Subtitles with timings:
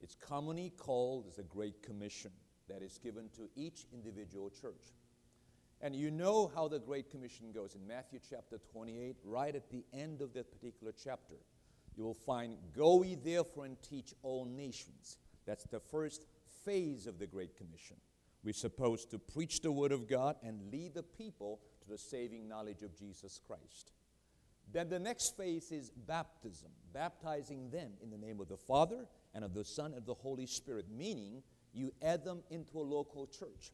[0.00, 2.30] It's commonly called a Great Commission
[2.70, 4.94] that is given to each individual church.
[5.80, 9.84] And you know how the Great Commission goes in Matthew chapter 28, right at the
[9.92, 11.34] end of that particular chapter.
[11.96, 15.18] You will find, Go ye therefore and teach all nations.
[15.46, 16.26] That's the first
[16.64, 17.96] phase of the Great Commission.
[18.42, 22.48] We're supposed to preach the Word of God and lead the people to the saving
[22.48, 23.92] knowledge of Jesus Christ.
[24.72, 29.44] Then the next phase is baptism, baptizing them in the name of the Father and
[29.44, 33.26] of the Son and of the Holy Spirit, meaning you add them into a local
[33.26, 33.72] church.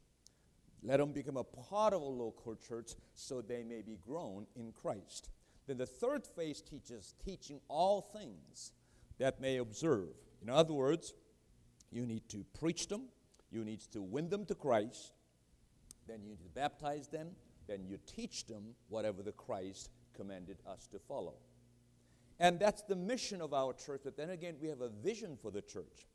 [0.84, 4.70] Let them become a part of a local church so they may be grown in
[4.70, 5.30] Christ.
[5.66, 8.72] Then the third phase teaches teaching all things
[9.18, 10.10] that may observe.
[10.42, 11.14] In other words,
[11.90, 13.04] you need to preach them,
[13.50, 15.12] you need to win them to Christ,
[16.06, 17.28] then you need to baptize them,
[17.66, 21.34] then you teach them whatever the Christ commanded us to follow.
[22.38, 25.50] And that's the mission of our church, but then again, we have a vision for
[25.50, 26.06] the church.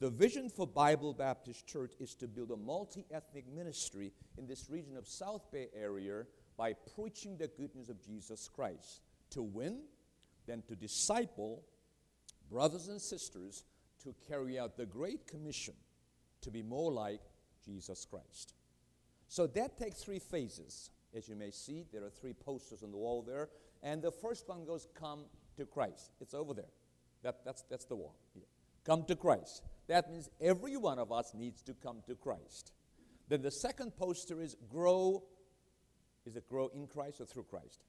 [0.00, 4.68] The vision for Bible Baptist Church is to build a multi ethnic ministry in this
[4.68, 6.24] region of South Bay area
[6.56, 9.02] by preaching the good news of Jesus Christ.
[9.30, 9.80] To win,
[10.46, 11.64] then to disciple
[12.50, 13.64] brothers and sisters
[14.02, 15.74] to carry out the Great Commission
[16.42, 17.20] to be more like
[17.64, 18.54] Jesus Christ.
[19.28, 20.90] So that takes three phases.
[21.16, 23.48] As you may see, there are three posters on the wall there.
[23.82, 25.24] And the first one goes, Come
[25.56, 26.10] to Christ.
[26.20, 26.70] It's over there.
[27.22, 28.16] That, that's, that's the wall.
[28.34, 28.44] Here.
[28.84, 29.62] Come to Christ.
[29.88, 32.72] That means every one of us needs to come to Christ.
[33.28, 35.22] Then the second poster is grow.
[36.26, 37.84] Is it grow in Christ or through Christ?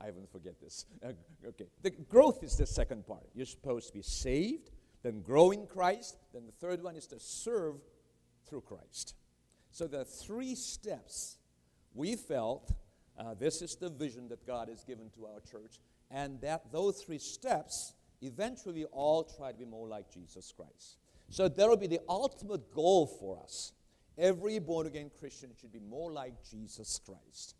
[0.00, 0.86] I haven't forget this.
[1.46, 1.66] okay.
[1.82, 3.28] The growth is the second part.
[3.34, 4.70] You're supposed to be saved,
[5.02, 6.16] then grow in Christ.
[6.32, 7.76] Then the third one is to serve
[8.46, 9.14] through Christ.
[9.70, 11.38] So the three steps
[11.94, 12.72] we felt
[13.18, 15.78] uh, this is the vision that God has given to our church,
[16.10, 20.96] and that those three steps eventually all try to be more like Jesus Christ.
[21.28, 23.72] So that will be the ultimate goal for us.
[24.18, 27.56] Every born again Christian should be more like Jesus Christ.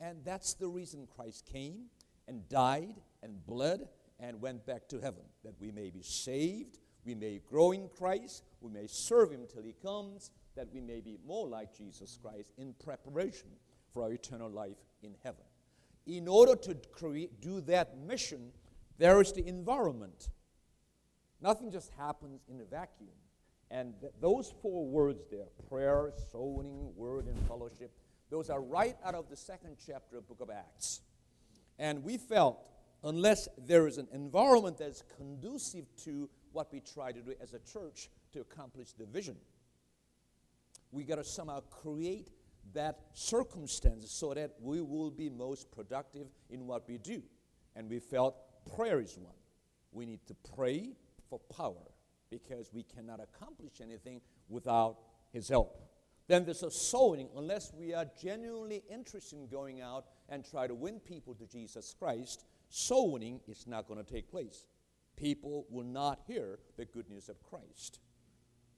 [0.00, 1.86] And that's the reason Christ came
[2.28, 3.88] and died and bled
[4.20, 8.44] and went back to heaven, that we may be saved, we may grow in Christ,
[8.60, 12.52] we may serve Him till He comes, that we may be more like Jesus Christ
[12.58, 13.48] in preparation
[13.92, 15.44] for our eternal life in heaven.
[16.06, 18.52] In order to create, do that mission,
[18.98, 20.28] there is the environment.
[21.40, 23.10] Nothing just happens in a vacuum.
[23.70, 27.90] And th- those four words there prayer, soul winning, word, and fellowship
[28.34, 31.02] those are right out of the second chapter of book of Acts.
[31.78, 32.68] And we felt,
[33.04, 37.54] unless there is an environment that is conducive to what we try to do as
[37.54, 39.36] a church to accomplish the vision,
[40.90, 42.30] we got to somehow create
[42.72, 47.22] that circumstance so that we will be most productive in what we do.
[47.76, 48.36] And we felt
[48.76, 49.34] prayer is one.
[49.92, 50.90] We need to pray
[51.28, 51.90] for power
[52.30, 54.98] because we cannot accomplish anything without
[55.32, 55.80] His help.
[56.26, 60.74] Then there's a sowing, unless we are genuinely interested in going out and try to
[60.74, 64.66] win people to Jesus Christ, sowing is not going to take place.
[65.16, 68.00] People will not hear the good news of Christ.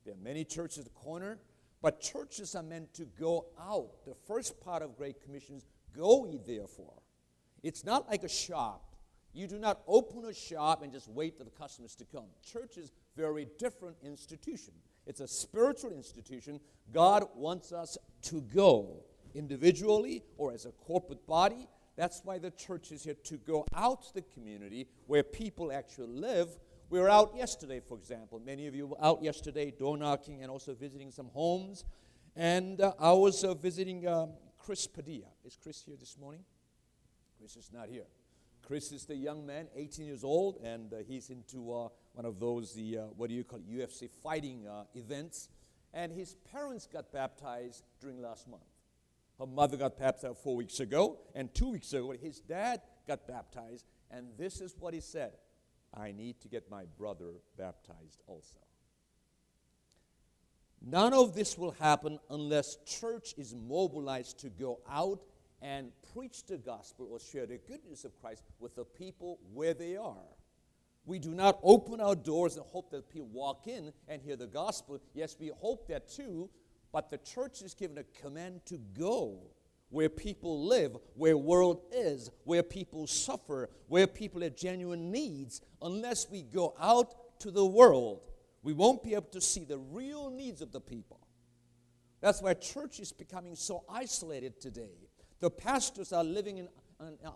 [0.05, 1.39] There are many churches at the corner,
[1.83, 4.05] but churches are meant to go out.
[4.05, 5.67] The first part of Great Commission is
[5.97, 7.03] go ye therefore.
[7.63, 8.96] It's not like a shop.
[9.37, 12.25] You do not open a shop and just wait for the customers to come.
[12.43, 14.73] Church is very different institution.
[15.07, 16.59] It's a spiritual institution.
[16.91, 19.05] God wants us to go
[19.35, 21.69] individually or as a corporate body.
[21.97, 26.09] That's why the church is here to go out to the community where people actually
[26.09, 26.49] live.
[26.89, 28.41] We were out yesterday, for example.
[28.41, 31.85] Many of you were out yesterday door knocking and also visiting some homes.
[32.37, 35.29] And uh, I was uh, visiting um, Chris Padilla.
[35.45, 36.41] Is Chris here this morning?
[37.39, 38.07] Chris is not here.
[38.67, 42.41] Chris is the young man, 18 years old, and uh, he's into uh, one of
[42.41, 45.49] those, the, uh, what do you call it, UFC fighting uh, events.
[45.95, 48.65] And his parents got baptized during last month.
[49.39, 53.85] Her mother got baptized four weeks ago, and two weeks ago, his dad got baptized.
[54.11, 55.35] And this is what he said
[55.95, 58.59] I need to get my brother baptized also.
[60.85, 65.21] None of this will happen unless church is mobilized to go out
[65.63, 69.75] and preach the gospel or share the good news of Christ with the people where
[69.75, 70.29] they are.
[71.05, 74.47] We do not open our doors and hope that people walk in and hear the
[74.47, 75.01] gospel.
[75.15, 76.51] Yes, we hope that too,
[76.93, 79.51] but the church is given a command to go.
[79.89, 86.29] where people live, where world is, where people suffer, where people have genuine needs, unless
[86.31, 88.21] we go out to the world,
[88.63, 91.21] we won't be able to see the real needs of the people.
[92.21, 95.06] That's why church is becoming so isolated today.
[95.41, 96.69] The pastors are living in,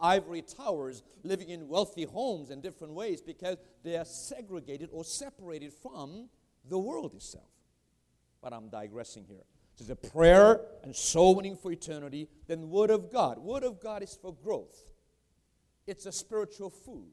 [0.00, 5.73] ivory towers, living in wealthy homes in different ways because they are segregated or separated
[5.73, 6.29] from
[6.69, 7.50] the world itself.
[8.43, 9.44] But I'm digressing here.
[9.79, 13.38] There's a prayer and soul winning for eternity, then Word of God.
[13.38, 14.87] Word of God is for growth.
[15.87, 17.12] It's a spiritual food.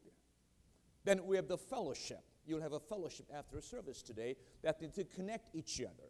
[1.03, 2.23] Then we have the fellowship.
[2.45, 6.09] You'll have a fellowship after a service today that to connect each other.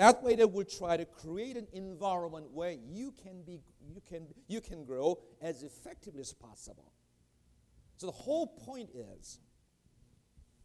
[0.00, 4.28] That way, they will try to create an environment where you can be, you can,
[4.48, 6.90] you can grow as effectively as possible.
[7.98, 9.40] So the whole point is,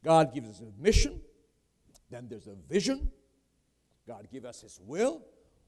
[0.05, 1.19] God gives us a mission,
[2.09, 3.11] then there's a vision,
[4.07, 5.25] God give us His will.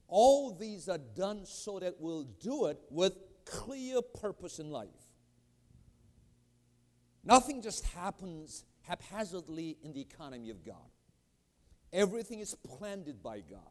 [0.07, 4.87] All these are done so that we'll do it with clear purpose in life.
[7.21, 10.87] Nothing just happens haphazardly in the economy of God.
[11.93, 13.61] Everything is planned by God.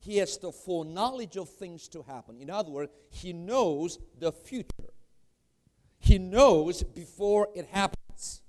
[0.00, 2.40] He has the foreknowledge of things to happen.
[2.40, 4.92] In other words, He knows the future.
[5.98, 8.42] He knows before it happens.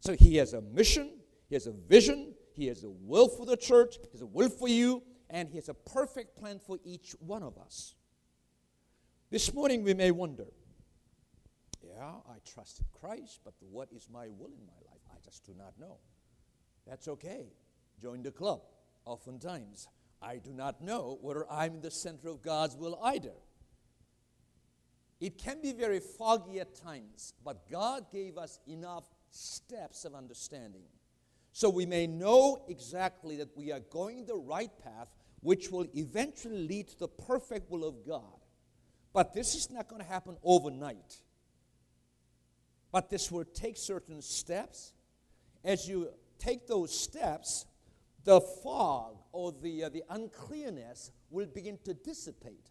[0.00, 1.10] So He has a mission,
[1.48, 4.48] He has a vision, he has a will for the church, He has a will
[4.48, 7.94] for you, and He has a perfect plan for each one of us.
[9.30, 10.46] This morning we may wonder,
[11.82, 15.00] yeah, I trusted Christ, but what is my will in my life?
[15.12, 15.98] I just do not know.
[16.86, 17.46] That's okay.
[18.04, 18.60] Join the club.
[19.06, 19.88] Oftentimes,
[20.20, 23.32] I do not know whether I'm in the center of God's will either.
[25.22, 30.84] It can be very foggy at times, but God gave us enough steps of understanding
[31.52, 35.08] so we may know exactly that we are going the right path,
[35.40, 38.38] which will eventually lead to the perfect will of God.
[39.14, 41.22] But this is not going to happen overnight.
[42.92, 44.92] But this will take certain steps.
[45.64, 47.64] As you take those steps,
[48.24, 52.70] the fog or the, uh, the unclearness will begin to dissipate.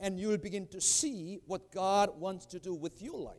[0.00, 3.36] And you will begin to see what God wants to do with your life.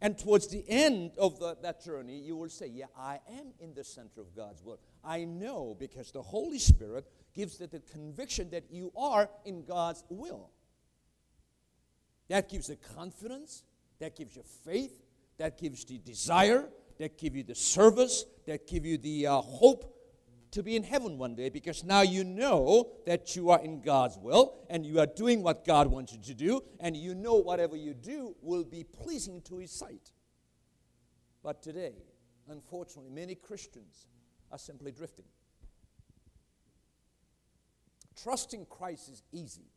[0.00, 3.74] And towards the end of the, that journey, you will say, Yeah, I am in
[3.74, 4.78] the center of God's will.
[5.04, 10.04] I know because the Holy Spirit gives the, the conviction that you are in God's
[10.08, 10.50] will.
[12.28, 13.64] That gives you confidence,
[13.98, 15.02] that gives you faith,
[15.38, 16.68] that gives the desire,
[16.98, 19.97] that gives you the service, that gives you the uh, hope
[20.50, 24.16] to be in heaven one day because now you know that you are in God's
[24.18, 27.76] will and you are doing what God wants you to do, and you know whatever
[27.76, 30.12] you do will be pleasing to His sight.
[31.42, 31.94] But today,
[32.48, 34.06] unfortunately, many Christians
[34.50, 35.26] are simply drifting.
[38.22, 39.70] Trusting Christ is easy.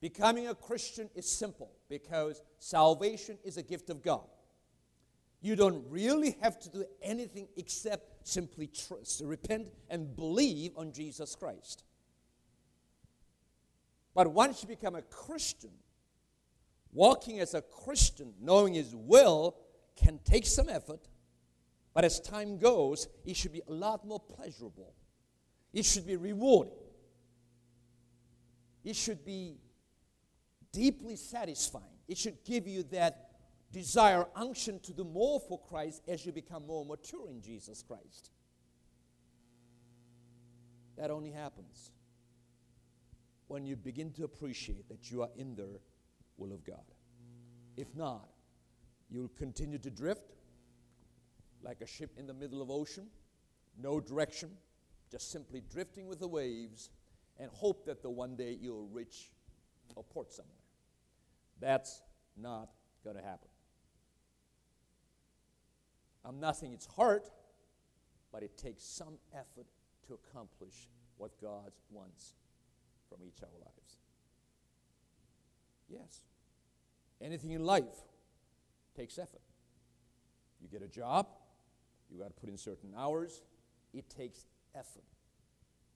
[0.00, 4.26] Becoming a Christian is simple because salvation is a gift of God.
[5.40, 11.34] You don't really have to do anything except simply trust, repent, and believe on Jesus
[11.34, 11.84] Christ.
[14.14, 15.72] But once you become a Christian,
[16.92, 19.56] walking as a Christian, knowing His will,
[19.94, 21.06] can take some effort,
[21.94, 24.94] but as time goes, it should be a lot more pleasurable.
[25.72, 26.72] It should be rewarding.
[28.84, 29.56] It should be
[30.72, 31.84] deeply satisfying.
[32.08, 33.25] It should give you that
[33.72, 38.30] desire unction to do more for Christ as you become more mature in Jesus Christ.
[40.96, 41.90] That only happens
[43.48, 45.78] when you begin to appreciate that you are in the
[46.36, 46.84] will of God.
[47.76, 48.28] If not,
[49.10, 50.32] you'll continue to drift
[51.62, 53.06] like a ship in the middle of ocean,
[53.80, 54.50] no direction,
[55.10, 56.90] just simply drifting with the waves
[57.38, 59.30] and hope that the one day you'll reach
[59.96, 60.54] a port somewhere.
[61.60, 62.02] That's
[62.36, 62.70] not
[63.04, 63.48] going to happen.
[66.26, 67.22] I'm not saying it's hard,
[68.32, 69.66] but it takes some effort
[70.08, 72.34] to accomplish what God wants
[73.08, 73.98] from each of our lives.
[75.88, 76.22] Yes.
[77.20, 77.84] Anything in life
[78.96, 79.40] takes effort.
[80.60, 81.28] You get a job,
[82.10, 83.42] you got to put in certain hours.
[83.94, 85.04] It takes effort.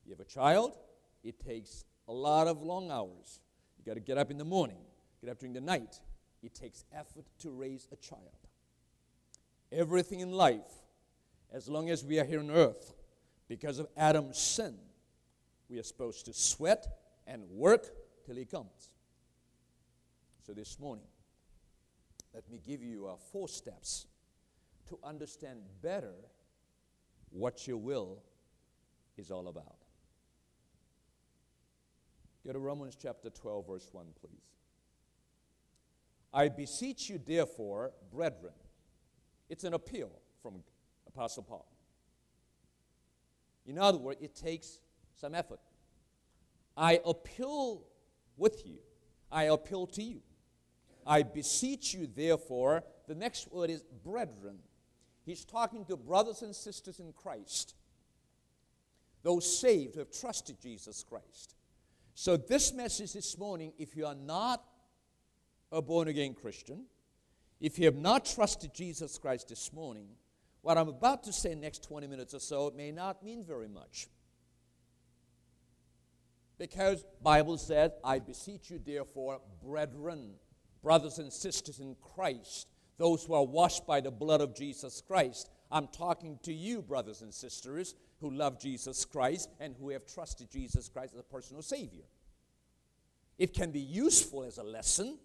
[0.04, 0.78] You have a child,
[1.24, 3.40] it takes a lot of long hours.
[3.78, 4.78] You got to get up in the morning,
[5.20, 6.00] get up during the night.
[6.42, 8.39] It takes effort to raise a child
[9.72, 10.70] everything in life,
[11.52, 12.94] as long as we are here on earth,
[13.48, 14.76] because of Adam's sin,
[15.68, 16.86] we are supposed to sweat
[17.26, 17.86] and work
[18.24, 18.90] till he comes.
[20.46, 21.06] So this morning,
[22.34, 24.06] let me give you uh, four steps
[24.88, 26.14] to understand better
[27.30, 28.18] what your will
[29.16, 29.76] is all about.
[32.44, 34.40] Go to Romans chapter 12, verse 1, please.
[36.32, 38.52] I beseech you, therefore, brethren.
[39.50, 40.62] It's an appeal from
[41.08, 41.66] Apostle Paul.
[43.66, 44.80] In other words, it takes
[45.20, 45.60] some effort.
[46.76, 47.82] I appeal
[48.36, 48.78] with you.
[49.30, 50.22] I appeal to you.
[51.06, 54.58] I beseech you, therefore, the next word is brethren.
[55.26, 57.74] He's talking to brothers and sisters in Christ,
[59.22, 61.54] those saved who have trusted Jesus Christ.
[62.14, 64.64] So, this message this morning, if you are not
[65.72, 66.84] a born again Christian,
[67.60, 70.08] if you have not trusted Jesus Christ this morning,
[70.62, 74.08] what I'm about to say next 20 minutes or so may not mean very much.
[76.58, 80.34] Because Bible says, I beseech you therefore, brethren,
[80.82, 85.50] brothers and sisters in Christ, those who are washed by the blood of Jesus Christ.
[85.72, 90.50] I'm talking to you, brothers and sisters, who love Jesus Christ and who have trusted
[90.50, 92.04] Jesus Christ as a personal Savior.
[93.38, 95.18] It can be useful as a lesson.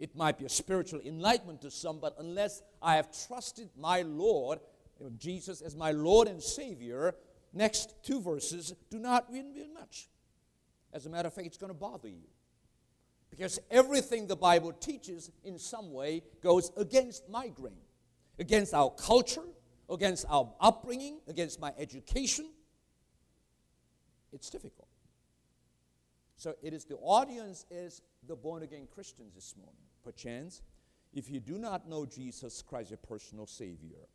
[0.00, 4.58] It might be a spiritual enlightenment to some, but unless I have trusted my Lord,
[5.18, 7.14] Jesus as my Lord and Savior,
[7.52, 10.08] next two verses do not mean much.
[10.92, 12.26] As a matter of fact, it's going to bother you.
[13.28, 17.76] Because everything the Bible teaches in some way goes against my grain,
[18.38, 19.44] against our culture,
[19.90, 22.50] against our upbringing, against my education.
[24.32, 24.88] It's difficult.
[26.36, 29.89] So it is the audience is the born again Christians this morning.
[30.02, 30.62] Perchance,
[31.12, 34.06] if you do not know Jesus Christ, your personal Savior,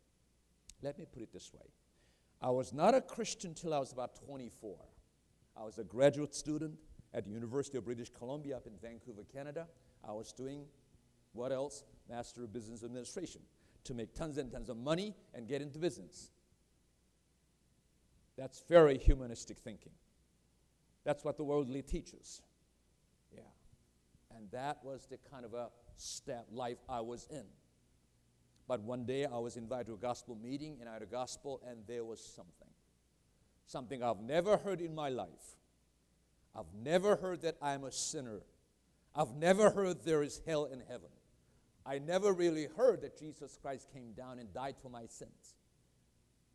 [0.82, 1.68] let me put it this way.
[2.42, 4.78] I was not a Christian till I was about 24.
[5.58, 6.76] I was a graduate student
[7.14, 9.68] at the University of British Columbia up in Vancouver, Canada.
[10.08, 10.66] I was doing
[11.34, 11.84] what else?
[12.10, 13.42] Master of Business Administration
[13.84, 16.32] to make tons and tons of money and get into business.
[18.38, 19.94] That's very humanistic thinking.
[21.04, 22.42] That's what the worldly teaches.
[24.36, 27.46] And that was the kind of a step life I was in.
[28.68, 31.62] But one day I was invited to a gospel meeting and I had a gospel
[31.70, 32.70] and there was something
[33.68, 35.58] something I've never heard in my life.
[36.56, 38.42] I've never heard that I'm a sinner.
[39.16, 41.10] I've never heard there is hell and heaven.
[41.86, 45.56] I never really heard that Jesus Christ came down and died for my sins.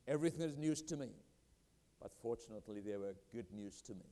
[0.09, 1.11] Everything is news to me.
[2.01, 4.07] But fortunately, they were good news to me.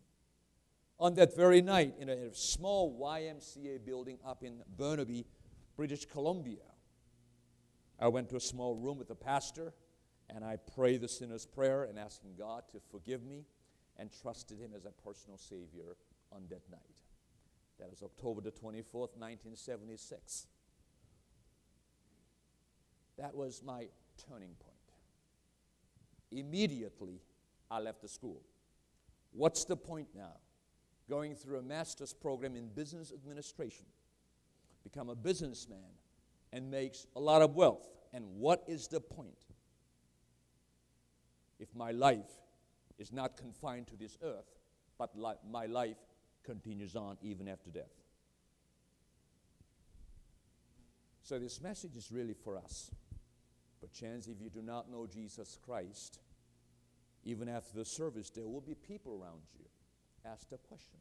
[1.00, 5.26] On that very night, in a small YMCA building up in Burnaby,
[5.76, 6.64] British Columbia,
[8.00, 9.75] I went to a small room with the pastor
[10.28, 13.45] and I prayed the sinner's prayer and asking God to forgive me
[13.97, 15.97] and trusted Him as a personal Savior
[16.33, 16.81] on that night.
[17.78, 20.49] That was October the 24th, 1976.
[23.17, 23.87] That was my
[24.28, 24.76] turning point.
[26.31, 27.21] Immediately,
[27.71, 28.43] I left the school.
[29.33, 30.37] What's the point now?
[31.09, 33.87] Going through a master's program in business administration,
[34.85, 35.79] become a businessman,
[36.53, 37.88] and makes a lot of wealth.
[38.12, 39.37] And what is the point?
[41.59, 42.31] if my life
[42.99, 44.59] is not confined to this earth,
[44.99, 45.97] but li- my life
[46.45, 47.93] continues on even after death.
[51.23, 52.91] So, this message is really for us.
[53.81, 56.21] But, chance if you do not know Jesus Christ,
[57.25, 59.67] even after the service, there will be people around you.
[60.30, 60.99] Ask a question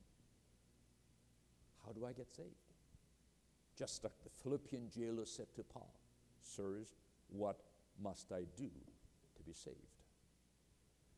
[1.85, 2.49] How do I get saved?
[3.77, 5.93] Just like the Philippian jailer said to Paul,
[6.41, 6.95] Sirs,
[7.29, 7.59] what
[8.01, 8.69] must I do
[9.35, 9.75] to be saved?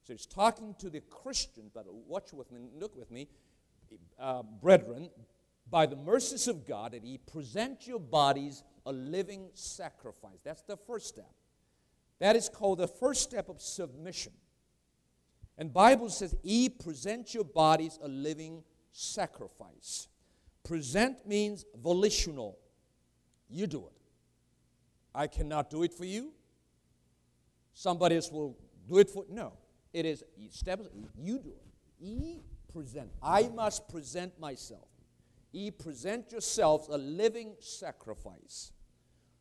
[0.04, 3.28] So he's talking to the Christians, but watch with me, look with me,
[4.20, 5.10] uh, brethren,
[5.70, 10.40] by the mercies of God, that He present your bodies a living sacrifice.
[10.44, 11.32] That's the first step.
[12.20, 14.34] That is called the first step of submission.
[15.60, 18.64] And Bible says, He present your bodies a living
[18.94, 20.08] sacrifice.
[20.64, 22.58] Present means volitional.
[23.50, 24.02] You do it.
[25.14, 26.32] I cannot do it for you.
[27.74, 29.54] Somebody else will do it for no.
[29.92, 30.88] It is steps,
[31.18, 31.66] you do it.
[32.00, 33.12] Ye present.
[33.22, 34.88] I must present myself.
[35.52, 38.72] Ye present yourselves a living sacrifice.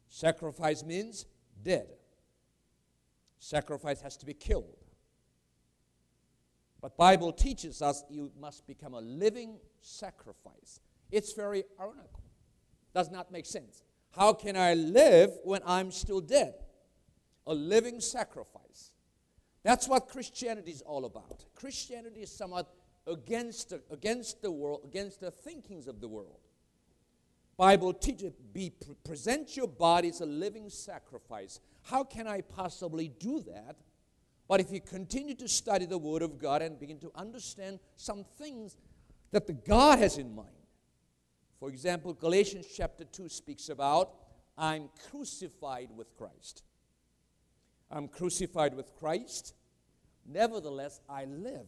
[0.09, 1.27] Sacrifice means
[1.63, 1.87] dead.
[3.39, 4.78] Sacrifice has to be killed.
[6.81, 10.81] But Bible teaches us you must become a living sacrifice.
[11.11, 12.23] It's very ironical.
[12.95, 13.83] Does not make sense.
[14.13, 16.55] How can I live when I'm still dead?
[17.47, 18.93] A living sacrifice.
[19.63, 21.45] That's what Christianity is all about.
[21.55, 22.73] Christianity is somewhat
[23.07, 26.39] against the, against the world, against the thinkings of the world.
[27.57, 28.73] Bible teaches, be
[29.05, 31.61] present your body as a living sacrifice.
[31.83, 33.77] How can I possibly do that?
[34.49, 38.25] But if you continue to study the Word of God and begin to understand some
[38.39, 38.77] things,
[39.31, 40.49] that the God has in mind.
[41.61, 44.15] For example, Galatians chapter 2 speaks about
[44.57, 46.63] I'm crucified with Christ.
[47.91, 49.55] I'm crucified with Christ.
[50.27, 51.67] Nevertheless, I live.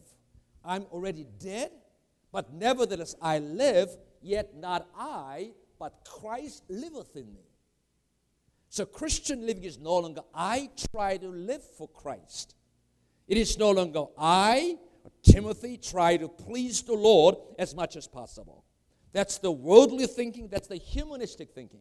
[0.63, 1.71] I'm already dead,
[2.31, 3.89] but nevertheless, I live,
[4.21, 7.41] yet not I, but Christ liveth in me.
[8.69, 12.55] So, Christian living is no longer I try to live for Christ.
[13.31, 14.77] It is no longer I,
[15.23, 18.65] Timothy, try to please the Lord as much as possible.
[19.13, 21.79] That's the worldly thinking, that's the humanistic thinking.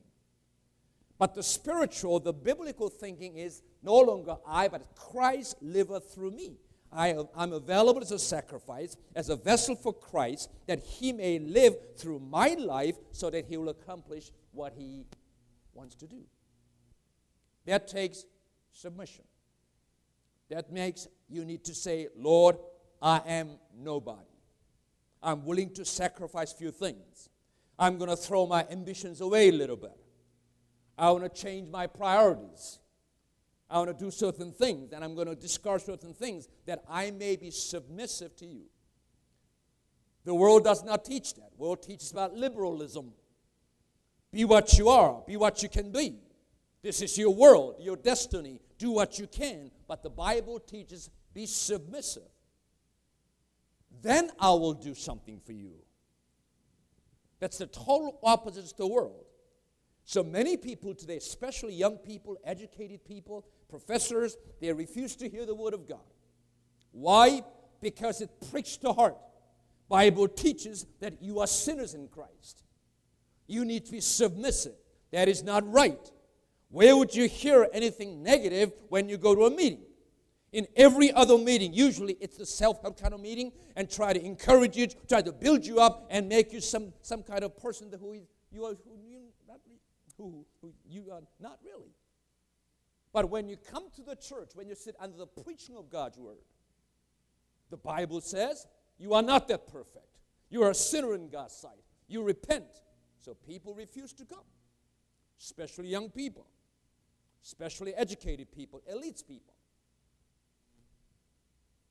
[1.19, 6.59] But the spiritual, the biblical thinking is no longer I, but Christ liveth through me.
[6.93, 11.75] I, am available as a sacrifice, as a vessel for Christ, that He may live
[11.97, 15.05] through my life so that He will accomplish what He
[15.75, 16.23] wants to do.
[17.67, 18.25] That takes
[18.71, 19.25] submission.
[20.49, 22.57] That makes you need to say, Lord,
[23.01, 24.21] I am nobody.
[25.23, 27.29] I'm willing to sacrifice few things.
[27.79, 29.97] I'm going to throw my ambitions away a little bit.
[30.99, 32.79] I want to change my priorities.
[33.71, 37.11] I want to do certain things, and I'm going to discard certain things that I
[37.13, 38.65] may be submissive to you.
[40.25, 41.51] The world does not teach that.
[41.57, 43.13] The world teaches about liberalism.
[44.33, 46.19] Be what you are, be what you can be.
[46.83, 48.61] This is your world, your destiny.
[48.79, 49.71] Do what you can.
[49.87, 52.23] But the Bible teaches be submissive.
[54.03, 55.73] Then I will do something for you.
[57.39, 59.25] That's the total opposite to the world.
[60.05, 65.55] So many people today, especially young people, educated people, professors, they refuse to hear the
[65.55, 66.01] word of God.
[66.93, 67.43] Why?
[67.81, 69.17] Because it pricks the heart.
[69.89, 72.65] Bible teaches that you are sinners in Christ.
[73.47, 74.75] You need to be submissive.
[75.11, 76.11] That is not right.
[76.69, 79.83] Where would you hear anything negative when you go to a meeting?
[80.53, 84.25] In every other meeting, usually it's a self help kind of meeting and try to
[84.25, 87.91] encourage you, try to build you up and make you some, some kind of person
[88.01, 88.15] who
[88.51, 89.61] you are, who you, not,
[90.19, 91.93] who, who you are not really.
[93.13, 96.19] But when you come to the church, when you sit under the preaching of God's
[96.19, 96.39] word,
[97.71, 98.67] the Bible says
[98.99, 100.19] you are not that perfect.
[100.49, 101.85] You are a sinner in God's sight.
[102.09, 102.67] You repent.
[103.21, 104.45] So people refuse to come,
[105.41, 106.47] especially young people,
[107.45, 109.55] especially educated people, elites people.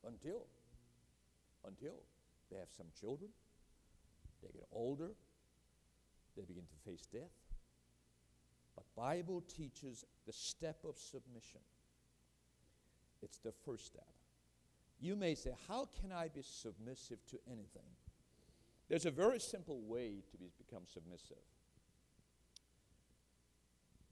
[0.10, 0.42] Until,
[1.68, 1.94] until
[2.52, 3.30] they have some children,
[4.42, 5.12] they get older,
[6.36, 7.36] they begin to face death.
[8.76, 11.62] But Bible teaches the step of submission.
[13.22, 14.08] It's the first step.
[15.00, 17.90] You may say, How can I be submissive to anything?
[18.90, 21.38] There's a very simple way to be, become submissive.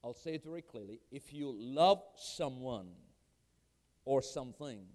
[0.04, 1.00] I'll say it very clearly.
[1.12, 2.90] If you love someone
[4.06, 4.86] or something,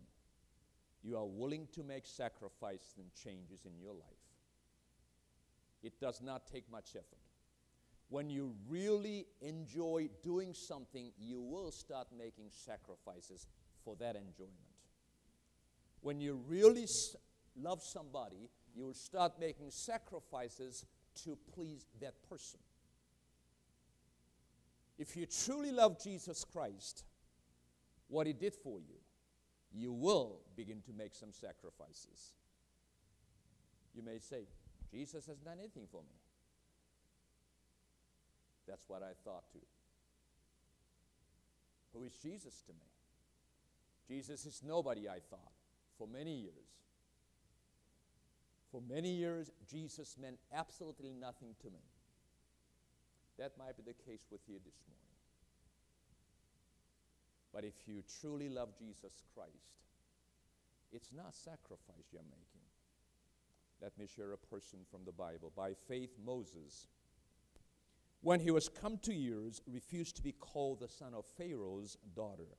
[1.03, 4.23] you are willing to make sacrifices and changes in your life.
[5.83, 7.19] It does not take much effort.
[8.09, 13.47] When you really enjoy doing something, you will start making sacrifices
[13.85, 14.53] for that enjoyment.
[16.03, 16.87] When you really
[17.57, 20.85] love somebody, you will start making sacrifices
[21.25, 22.61] to please that person.
[24.99, 27.05] If you truly love Jesus Christ,
[28.09, 29.02] what he did for you,
[29.75, 32.33] you will begin to make some sacrifices.
[33.95, 34.47] You may say,
[34.91, 36.17] Jesus has done anything for me.
[38.67, 39.67] That's what I thought too.
[41.95, 42.89] Who is Jesus to me?
[44.09, 45.53] Jesus is nobody, I thought,
[45.99, 46.69] for many years.
[48.71, 51.83] For many years, Jesus meant absolutely nothing to me.
[53.39, 55.12] That might be the case with you this morning.
[57.53, 59.83] But if you truly love Jesus Christ,
[60.93, 62.63] it's not sacrifice you're making.
[63.81, 65.53] Let me share a person from the Bible.
[65.55, 66.87] By faith, Moses,
[68.21, 72.57] when he was come to years, refused to be called the son of Pharaoh's daughter,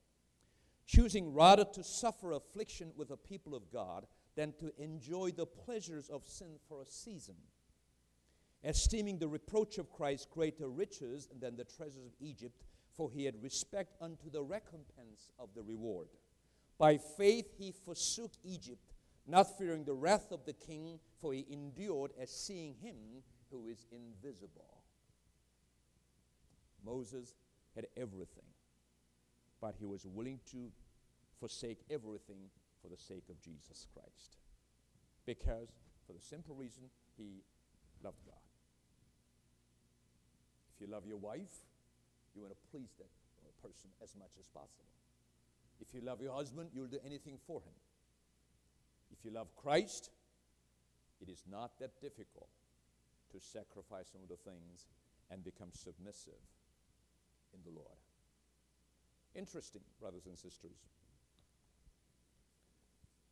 [0.85, 6.09] choosing rather to suffer affliction with the people of God than to enjoy the pleasures
[6.09, 7.35] of sin for a season,
[8.63, 12.63] esteeming the reproach of Christ greater riches than the treasures of Egypt
[12.95, 16.07] for he had respect unto the recompense of the reward.
[16.77, 18.93] By faith he forsook Egypt,
[19.27, 22.95] not fearing the wrath of the king, for he endured as seeing him
[23.51, 24.83] who is invisible.
[26.85, 27.35] Moses
[27.75, 28.43] had everything,
[29.61, 30.69] but he was willing to
[31.39, 32.49] forsake everything
[32.81, 34.37] for the sake of Jesus Christ.
[35.25, 35.69] Because,
[36.05, 36.83] for the simple reason,
[37.17, 37.43] he
[38.03, 38.35] loved God.
[40.75, 41.65] If you love your wife,
[42.35, 43.09] you want to please that
[43.61, 44.85] person as much as possible.
[45.79, 47.73] If you love your husband, you'll do anything for him.
[49.11, 50.09] If you love Christ,
[51.21, 52.49] it is not that difficult
[53.31, 54.87] to sacrifice some of the things
[55.31, 56.41] and become submissive
[57.53, 57.97] in the Lord.
[59.35, 60.77] Interesting, brothers and sisters.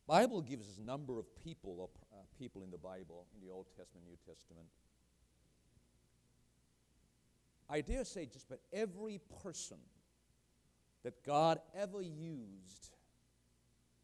[0.07, 3.67] Bible gives us a number of people, uh, people in the Bible, in the Old
[3.77, 4.67] Testament, New Testament.
[7.71, 9.77] I dare say just about every person
[11.03, 12.91] that God ever used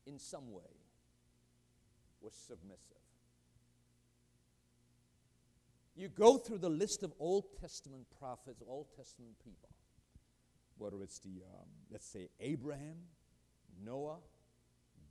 [0.05, 0.63] in some way
[2.21, 2.97] was submissive.
[5.97, 9.69] You go through the list of Old Testament prophets, Old Testament people,
[10.77, 12.97] whether it's the, um, let's say, Abraham,
[13.83, 14.19] Noah,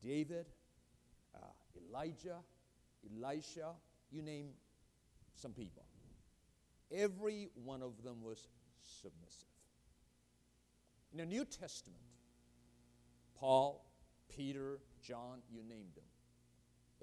[0.02, 0.46] David,
[1.34, 1.38] uh,
[1.90, 2.38] Elijah,
[3.04, 3.72] Elisha,
[4.10, 4.50] you name
[5.34, 5.82] some people.
[6.92, 8.48] Every one of them was
[8.82, 9.48] submissive.
[11.12, 12.02] In the New Testament,
[13.38, 13.84] Paul,
[14.28, 16.04] Peter, John, you named them.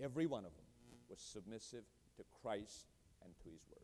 [0.01, 0.65] Every one of them
[1.09, 1.83] was submissive
[2.17, 2.87] to Christ
[3.23, 3.79] and to His Word.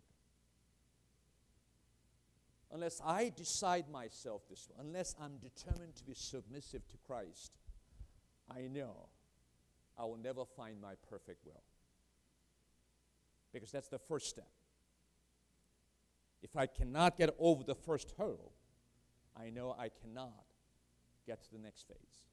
[2.72, 7.58] Unless I decide myself this way, unless I'm determined to be submissive to Christ,
[8.50, 9.10] I know
[9.98, 11.64] I will never find my perfect will.
[13.52, 14.48] Because that's the first step.
[16.42, 18.54] If I cannot get over the first hurdle,
[19.38, 20.46] I know I cannot
[21.26, 22.24] get to the next phase.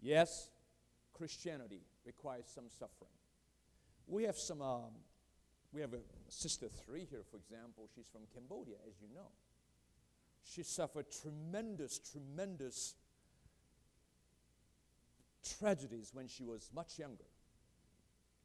[0.00, 0.50] Yes,
[1.12, 3.10] Christianity requires some suffering.
[4.06, 4.92] We have some, um,
[5.72, 7.88] we have a sister three here, for example.
[7.94, 9.28] She's from Cambodia, as you know.
[10.44, 12.94] She suffered tremendous, tremendous
[15.58, 17.24] tragedies when she was much younger.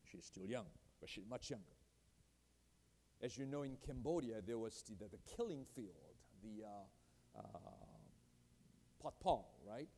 [0.10, 0.66] She's still young,
[1.00, 1.66] but she's much younger.
[3.22, 9.46] As you know, in Cambodia, there was the, the, killing field, the uh, uh, pot,
[9.68, 9.90] right?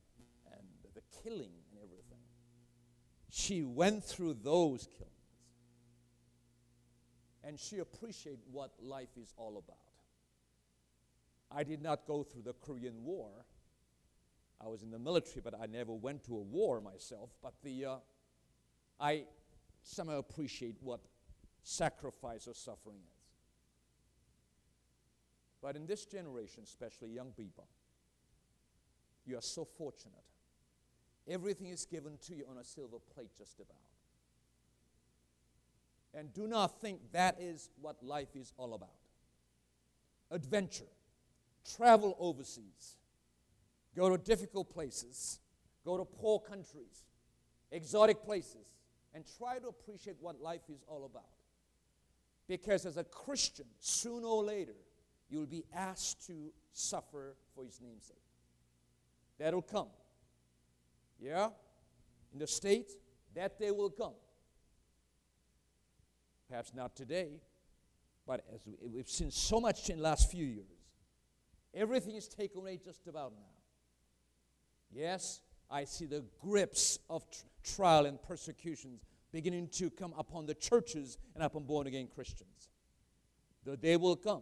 [0.52, 2.20] And the, the killing and everything.
[3.30, 5.12] She went through those killings.
[7.44, 9.78] And she appreciated what life is all about.
[11.52, 13.30] I did not go through the Korean War.
[14.64, 17.30] I was in the military, but I never went to a war myself.
[17.42, 17.96] But the, uh,
[19.00, 19.26] I
[19.82, 21.02] somehow appreciate what
[21.63, 23.21] sacrifice or suffering is.
[25.62, 27.67] But in this generation, especially young people,
[29.26, 30.15] you are so fortunate.
[31.28, 33.78] Everything is given to you on a silver plate, just about.
[36.13, 38.89] And do not think that is what life is all about.
[40.32, 40.89] Adventure,
[41.78, 42.97] travel overseas,
[43.95, 45.39] go to difficult places,
[45.86, 47.06] go to poor countries,
[47.71, 48.76] exotic places,
[49.13, 51.41] and try to appreciate what life is all about.
[52.48, 54.76] Because as a Christian, sooner or later,
[55.30, 58.18] you will be asked to suffer for his name's sake.
[59.40, 59.88] That'll come.
[61.20, 61.50] Yeah?
[62.34, 62.94] In the States,
[63.36, 64.14] that day will come.
[66.50, 67.40] Perhaps not today,
[68.28, 70.66] but as we, have seen so much in the last few years,
[71.74, 73.46] everything is taken away just about now.
[74.92, 80.54] Yes, I see the grips of tr- trial and persecutions beginning to come upon the
[80.54, 82.70] churches and upon born again Christians.
[83.63, 84.41] The day will come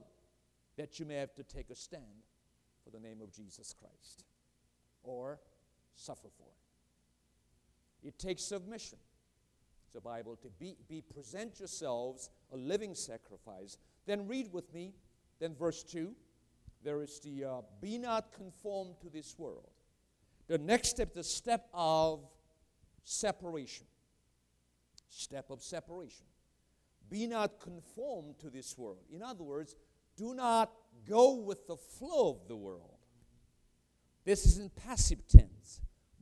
[0.77, 2.23] that you may have to take a stand
[2.83, 4.23] for the name of Jesus Christ
[5.03, 5.39] or
[5.95, 8.07] suffer for it.
[8.07, 8.97] It takes submission.
[9.91, 13.77] The Bible to be, be present yourselves a living sacrifice.
[14.05, 14.93] Then read with me,
[15.39, 16.13] then verse 2.
[16.83, 19.69] There is the uh, be not conformed to this world.
[20.47, 22.21] The next step, the step of
[23.03, 23.87] separation.
[25.09, 26.25] Step of separation.
[27.09, 28.99] Be not conformed to this world.
[29.11, 29.75] In other words,
[30.15, 30.71] do not
[31.07, 32.97] go with the flow of the world.
[34.25, 35.81] This is in passive tense.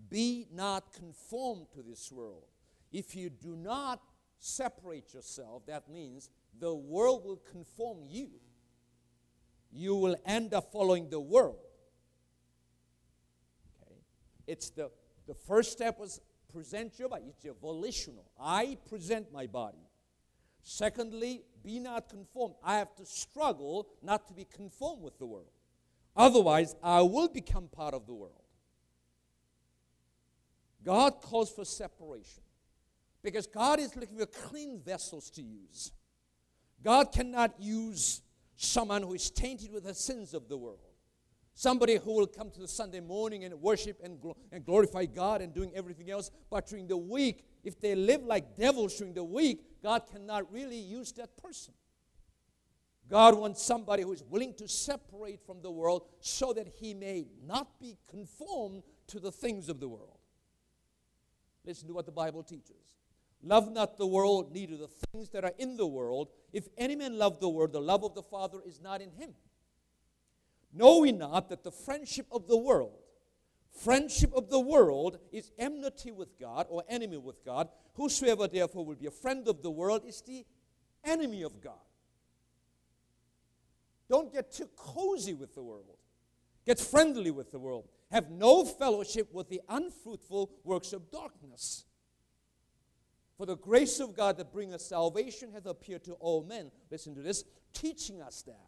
[0.10, 2.46] Be not conformed to this world.
[2.92, 4.02] If you do not
[4.40, 8.30] separate yourself, that means the world will conform you.
[9.72, 11.60] You will end up following the world.
[13.82, 14.00] Okay?
[14.48, 14.90] It's the,
[15.28, 16.22] the first step was
[16.58, 17.26] present your body.
[17.30, 18.26] It's your volitional.
[18.40, 19.78] I present my body.
[20.64, 22.56] Secondly, be not conformed.
[22.64, 25.52] I have to struggle not to be conformed with the world.
[26.16, 28.42] Otherwise, I will become part of the world.
[30.84, 32.42] God calls for separation
[33.22, 35.92] because God is looking for clean vessels to use.
[36.84, 38.24] God cannot use
[38.56, 40.80] someone who is tainted with the sins of the world.
[41.58, 45.42] Somebody who will come to the Sunday morning and worship and, gl- and glorify God
[45.42, 49.24] and doing everything else, but during the week, if they live like devils during the
[49.24, 51.74] week, God cannot really use that person.
[53.10, 57.26] God wants somebody who is willing to separate from the world so that he may
[57.44, 60.20] not be conformed to the things of the world.
[61.66, 62.94] Listen to what the Bible teaches.
[63.42, 66.28] Love not the world, neither the things that are in the world.
[66.54, 69.34] If any man love the world, the love of the Father is not in him.
[70.78, 73.00] Know we not that the friendship of the world,
[73.84, 77.70] friendship of the world is enmity with God or enemy with God.
[77.96, 80.46] Whosoever therefore will be a friend of the world is the
[81.04, 81.74] enemy of God.
[84.08, 85.98] Don't get too cozy with the world.
[86.64, 87.88] Get friendly with the world.
[88.12, 91.86] Have no fellowship with the unfruitful works of darkness.
[93.36, 96.72] For the grace of God that bringeth salvation hath appeared to all men.
[96.92, 98.67] Listen to this, teaching us that.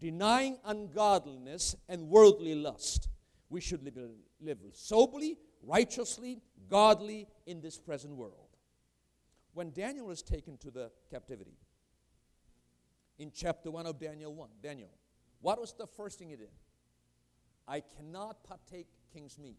[0.00, 3.08] Denying ungodliness and worldly lust,
[3.50, 3.98] we should live,
[4.40, 8.56] live soberly, righteously, godly in this present world.
[9.54, 11.58] When Daniel was taken to the captivity,
[13.18, 14.90] in chapter 1 of Daniel 1, Daniel,
[15.40, 16.50] what was the first thing he did?
[17.66, 19.58] I cannot partake king's meat.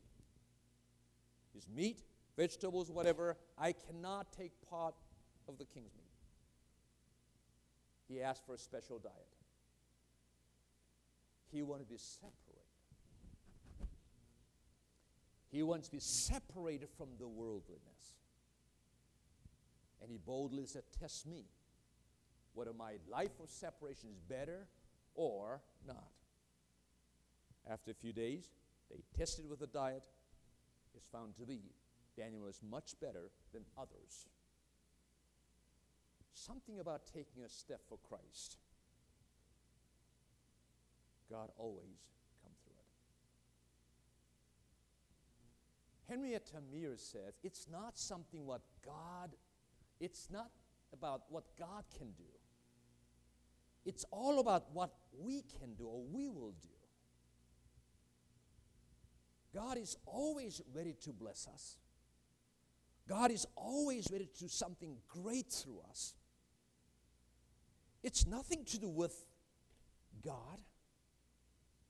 [1.54, 2.04] His meat
[2.40, 3.36] vegetables, whatever.
[3.58, 4.96] I cannot take part
[5.48, 6.06] of the king's meat.
[8.08, 9.14] He asked for a special diet.
[11.52, 12.60] He wants to be separated.
[15.52, 18.14] He wants to be separated from the worldliness.
[20.02, 21.46] And he boldly said, Test me
[22.54, 24.68] whether my life of separation is better
[25.16, 26.12] or not.
[27.70, 28.50] After a few days,
[28.90, 30.04] they tested with a diet.
[30.96, 31.62] It's found to be
[32.18, 34.28] Daniel was much better than others.
[36.34, 38.58] Something about taking a step for Christ.
[41.30, 42.00] God always
[42.44, 42.86] come through it.
[46.12, 49.36] Henrietta Mears says it's not something what God,
[50.00, 50.50] it's not
[50.92, 52.24] about what God can do.
[53.86, 56.70] It's all about what we can do or we will do.
[59.54, 61.78] God is always ready to bless us.
[63.08, 66.14] God is always ready to do something great through us.
[68.04, 69.26] It's nothing to do with
[70.24, 70.60] God.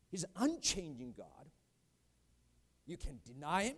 [0.10, 1.26] He's unchanging God.
[2.86, 3.76] You can deny Him.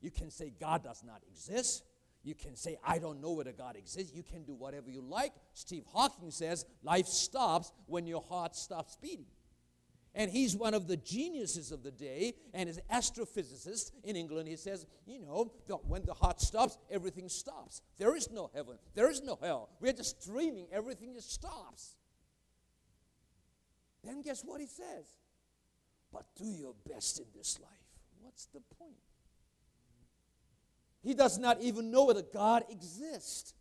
[0.00, 1.84] You can say God does not exist.
[2.22, 4.14] You can say, I don't know whether God exists.
[4.14, 5.32] You can do whatever you like.
[5.52, 9.26] Steve Hawking says life stops when your heart stops beating.
[10.14, 14.54] And he's one of the geniuses of the day, and as astrophysicist in England, he
[14.54, 15.52] says, you know,
[15.88, 17.82] when the heart stops, everything stops.
[17.98, 19.70] There is no heaven, there is no hell.
[19.80, 21.96] We're just dreaming, everything just stops.
[24.04, 25.06] Then guess what he says?
[26.14, 27.70] But do your best in this life.
[28.22, 28.94] What's the point?
[31.02, 33.52] He does not even know whether God exists.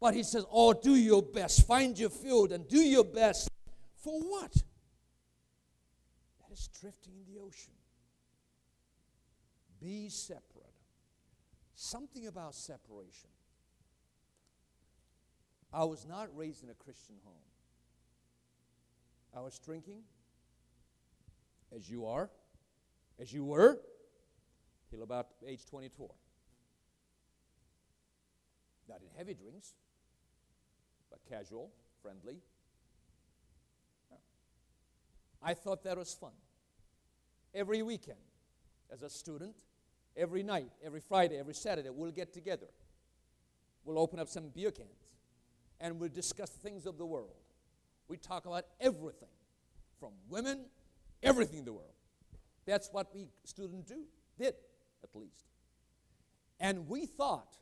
[0.00, 1.66] But he says, Oh, do your best.
[1.66, 3.50] Find your field and do your best.
[3.96, 4.52] For what?
[4.52, 7.72] That is drifting in the ocean.
[9.80, 10.44] Be separate.
[11.74, 13.30] Something about separation.
[15.72, 17.34] I was not raised in a Christian home.
[19.36, 20.02] I was drinking,
[21.74, 22.30] as you are,
[23.20, 23.78] as you were,
[24.90, 26.10] till about age 24.
[28.88, 29.74] Not in heavy drinks,
[31.10, 31.70] but casual,
[32.02, 32.38] friendly.
[35.42, 36.32] I thought that was fun
[37.54, 38.18] every weekend
[38.92, 39.54] as a student,
[40.16, 42.66] every night, every Friday, every Saturday, we'll get together.
[43.84, 44.88] We'll open up some beer cans
[45.80, 47.36] and we'll discuss things of the world.
[48.08, 49.28] We talk about everything
[49.98, 50.66] from women,
[51.22, 51.94] everything in the world.
[52.66, 54.04] That's what we students do,
[54.38, 54.54] did
[55.02, 55.46] at least.
[56.60, 57.56] And we thought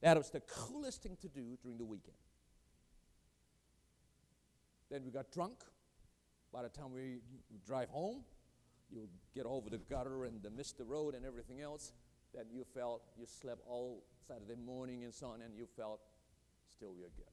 [0.00, 2.16] that was the coolest thing to do during the weekend.
[4.90, 5.54] Then we got drunk.
[6.52, 7.20] By the time we
[7.66, 8.24] drive home,
[8.90, 10.86] you get over the gutter and the Mr.
[10.86, 11.92] Road and everything else,
[12.34, 16.00] then you felt you slept all Saturday morning and so on, and you felt
[16.70, 17.31] still you're good.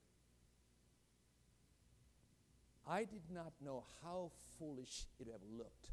[2.89, 5.91] I did not know how foolish it would have looked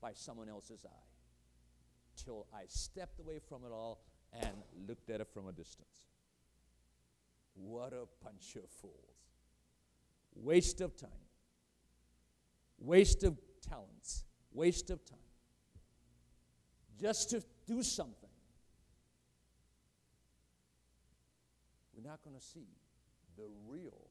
[0.00, 1.10] by someone else's eye
[2.16, 4.52] till I stepped away from it all and
[4.86, 6.06] looked at it from a distance.
[7.54, 8.94] What a bunch of fools.
[10.34, 11.10] Waste of time,
[12.78, 15.18] waste of talents, Waste of time.
[17.00, 18.30] Just to do something.
[21.94, 22.66] We're not going to see
[23.36, 24.08] the real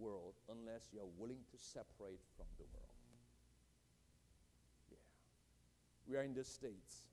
[0.00, 2.96] world unless you're willing to separate from the world.
[4.90, 5.04] Yeah.
[6.08, 7.04] We are in the States.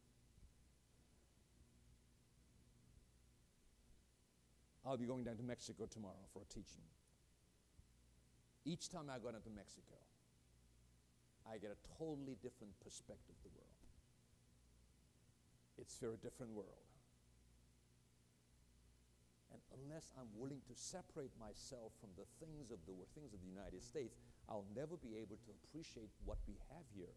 [4.85, 6.87] I'll be going down to Mexico tomorrow for a teaching.
[8.63, 9.99] Each time I go down to Mexico,
[11.43, 13.67] I get a totally different perspective of the world.
[15.77, 16.86] It's a very different world.
[19.73, 23.83] Unless I'm willing to separate myself from the things of the things of the United
[23.83, 24.17] States,
[24.49, 27.15] I'll never be able to appreciate what we have here.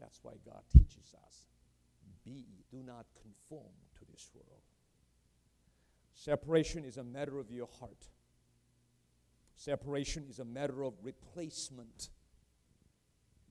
[0.00, 1.46] That's why God teaches us
[2.24, 4.62] be, do not conform to this world.
[6.14, 8.08] Separation is a matter of your heart.
[9.56, 12.08] Separation is a matter of replacement.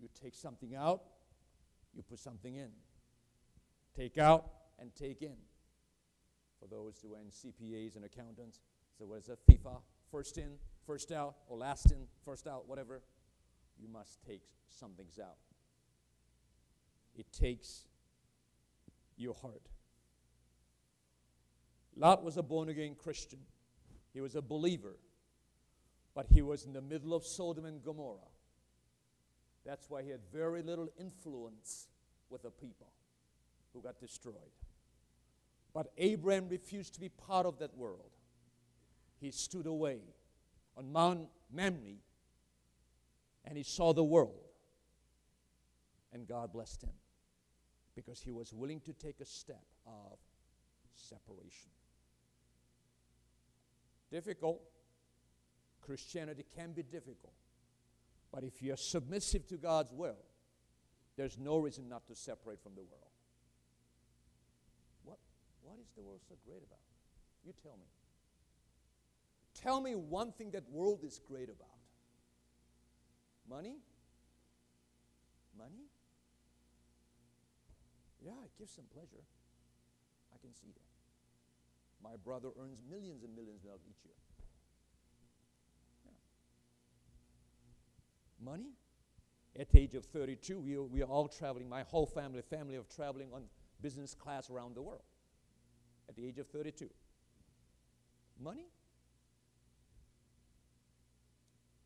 [0.01, 1.01] You take something out,
[1.93, 2.69] you put something in.
[3.95, 4.45] Take out
[4.79, 5.37] and take in.
[6.59, 8.59] For those who are in CPAs and accountants,
[8.97, 9.81] so what is a FIFO,
[10.11, 10.51] first in,
[10.85, 13.01] first out, or last in, first out, whatever.
[13.79, 15.37] You must take some things out.
[17.15, 17.85] It takes
[19.17, 19.61] your heart.
[21.95, 23.39] Lot was a born again Christian.
[24.13, 24.97] He was a believer.
[26.15, 28.19] But he was in the middle of Sodom and Gomorrah.
[29.65, 31.87] That's why he had very little influence
[32.29, 32.87] with the people
[33.73, 34.35] who got destroyed.
[35.73, 38.11] But Abraham refused to be part of that world.
[39.19, 39.99] He stood away
[40.77, 41.95] on Mount Mamre
[43.45, 44.39] and he saw the world.
[46.11, 46.93] And God blessed him
[47.95, 50.19] because he was willing to take a step of
[50.93, 51.71] separation.
[54.11, 54.61] Difficult.
[55.81, 57.33] Christianity can be difficult.
[58.31, 60.17] But if you're submissive to God's will,
[61.17, 63.11] there's no reason not to separate from the world.
[65.63, 66.83] What, is the world so great about?
[67.45, 67.87] You tell me.
[69.55, 71.67] Tell me one thing that world is great about.
[73.49, 73.77] Money?
[75.57, 75.87] Money?
[78.23, 79.23] Yeah, it gives some pleasure.
[80.33, 80.93] I can see that.
[82.03, 84.15] My brother earns millions and millions of dollars each year.
[86.05, 86.11] Yeah.
[88.43, 88.71] Money?
[89.57, 92.89] At the age of 32, we, we are all traveling, my whole family, family of
[92.89, 93.43] traveling on
[93.81, 95.03] business class around the world.
[96.09, 96.89] At the age of 32.
[98.41, 98.67] Money?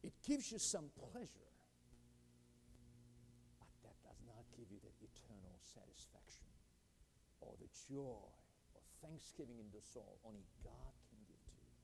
[0.03, 1.47] It gives you some pleasure
[3.60, 6.47] but that does not give you that eternal satisfaction
[7.41, 8.32] or the joy
[8.73, 11.75] or thanksgiving in the soul only God can give to you.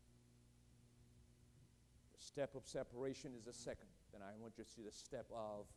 [2.16, 3.92] The step of separation is the second.
[4.12, 5.68] Then I want you to see the step of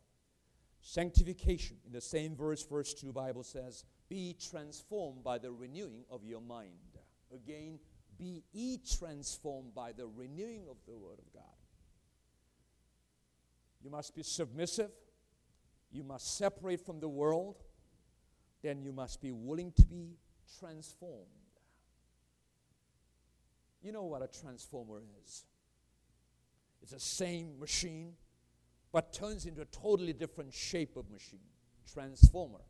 [0.87, 1.77] sanctification.
[1.85, 6.41] In the same verse, verse 2, Bible says, Be transformed by the renewing of your
[6.41, 6.99] mind.
[7.33, 7.79] Again,
[8.17, 11.43] be ye transformed by the renewing of the Word of God.
[13.83, 14.91] You must be submissive
[15.91, 17.55] you must separate from the world,
[18.61, 20.17] then you must be willing to be
[20.59, 21.25] transformed.
[23.81, 25.45] You know what a transformer is?
[26.81, 28.13] It's the same machine,
[28.97, 31.47] but turns into a totally different shape of machine.
[31.93, 32.65] Transformer.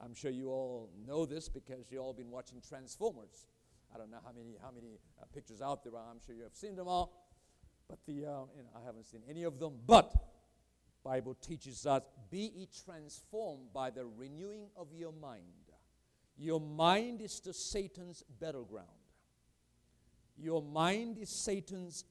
[0.00, 3.48] I'm sure you all know this because you all been watching Transformers.
[3.92, 6.08] I don't know how many how many uh, pictures out there are.
[6.08, 7.32] I'm sure you have seen them all,
[7.88, 9.72] but the uh, you know I haven't seen any of them.
[9.88, 10.14] But
[11.02, 15.42] Bible teaches us be ye transformed by the renewing of your mind.
[16.36, 18.86] Your mind is the Satan's battleground.
[20.36, 22.04] Your mind is Satan's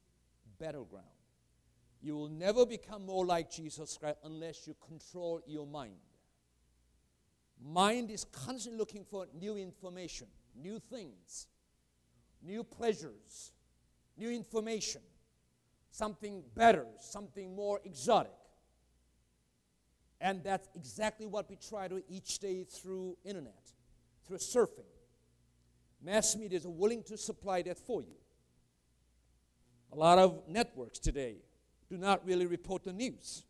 [0.60, 1.06] battleground.
[2.00, 5.96] You will never become more like Jesus Christ unless you control your mind.
[7.60, 11.48] Mind is constantly looking for new information, new things,
[12.40, 13.52] new pleasures,
[14.16, 15.00] new information,
[15.90, 18.32] something better, something more exotic.
[20.20, 23.72] And that's exactly what we try to each day through internet,
[24.26, 24.84] through surfing.
[26.02, 28.14] Mass media is willing to supply that for you.
[29.92, 31.36] A lot of networks today
[31.88, 33.44] do not really report the news.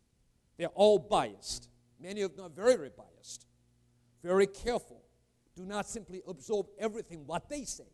[0.57, 1.69] They're all biased.
[2.01, 3.45] Many of them are very, very biased.
[4.23, 5.01] Very careful.
[5.55, 7.91] Do not simply absorb everything what they say.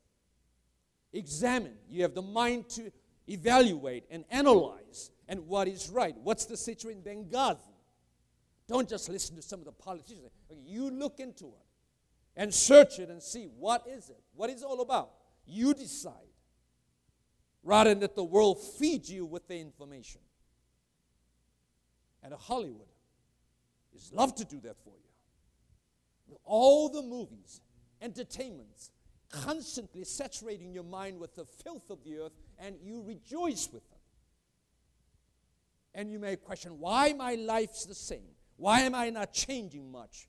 [1.14, 1.76] Examine.
[1.90, 2.92] You have the mind to
[3.28, 6.16] evaluate and analyze and what is right.
[6.24, 7.58] What's the situation in Benghazi?
[8.68, 10.30] Don't just listen to some of the politicians.
[10.66, 11.66] You look into it
[12.36, 14.22] and search it and see what is it?
[14.36, 15.12] What is it all about?
[15.46, 16.14] You decide.
[17.64, 20.22] Rather than that the world feeds you with the information.
[22.26, 22.88] And Hollywood
[23.94, 26.38] is love to do that for you.
[26.44, 27.62] All the movies,
[28.02, 28.90] entertainments,
[29.32, 34.00] constantly saturating your mind with the filth of the earth, and you rejoice with them.
[35.94, 38.34] And you may question why my life's the same.
[38.58, 40.28] Why am I not changing much?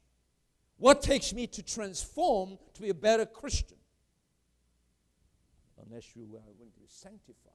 [0.77, 3.79] What takes me to transform to be a better Christian?
[5.87, 7.53] Unless you are going to be sanctified.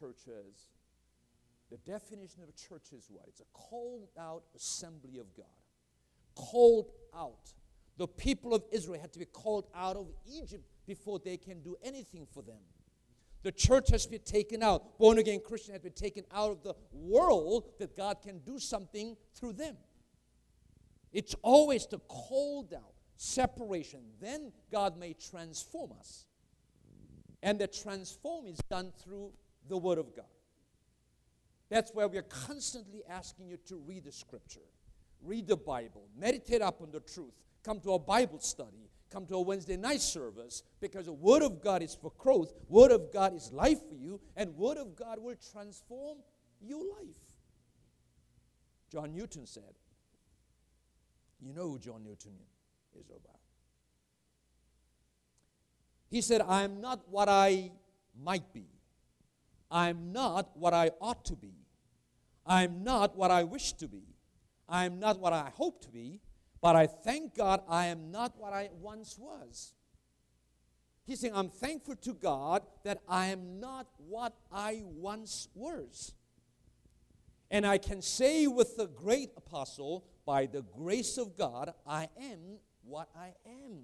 [0.00, 0.68] Churches,
[1.70, 3.24] the definition of a church is what?
[3.28, 5.46] It's a called out assembly of God.
[6.34, 7.52] called out.
[7.96, 11.76] The people of Israel had to be called out of Egypt before they can do
[11.82, 12.60] anything for them.
[13.42, 14.98] The church has been taken out.
[14.98, 19.16] Born again Christian has been taken out of the world that God can do something
[19.34, 19.76] through them.
[21.12, 24.00] It's always the called out, separation.
[24.20, 26.26] Then God may transform us.
[27.42, 29.32] And the transform is done through
[29.68, 30.26] the Word of God.
[31.70, 34.60] That's why we are constantly asking you to read the Scripture,
[35.22, 39.40] read the Bible, meditate upon the truth, come to a Bible study, come to a
[39.40, 43.52] Wednesday night service, because the Word of God is for growth, Word of God is
[43.52, 46.18] life for you, and Word of God will transform
[46.60, 47.16] your life.
[48.90, 49.74] John Newton said,
[51.40, 52.32] you know who John Newton
[52.98, 53.38] is about.
[56.10, 57.70] He said, I am not what I
[58.20, 58.66] might be.
[59.70, 61.52] I'm not what I ought to be.
[62.48, 64.16] I'm not what I wish to be.
[64.68, 66.20] I'm not what I hope to be.
[66.60, 69.74] But I thank God I am not what I once was.
[71.04, 76.14] He's saying, I'm thankful to God that I am not what I once was.
[77.50, 82.58] And I can say with the great apostle, by the grace of God, I am
[82.84, 83.78] what I am.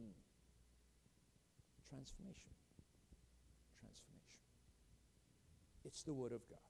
[1.89, 2.51] Transformation.
[3.81, 4.41] Transformation.
[5.87, 6.64] It's the Word of God.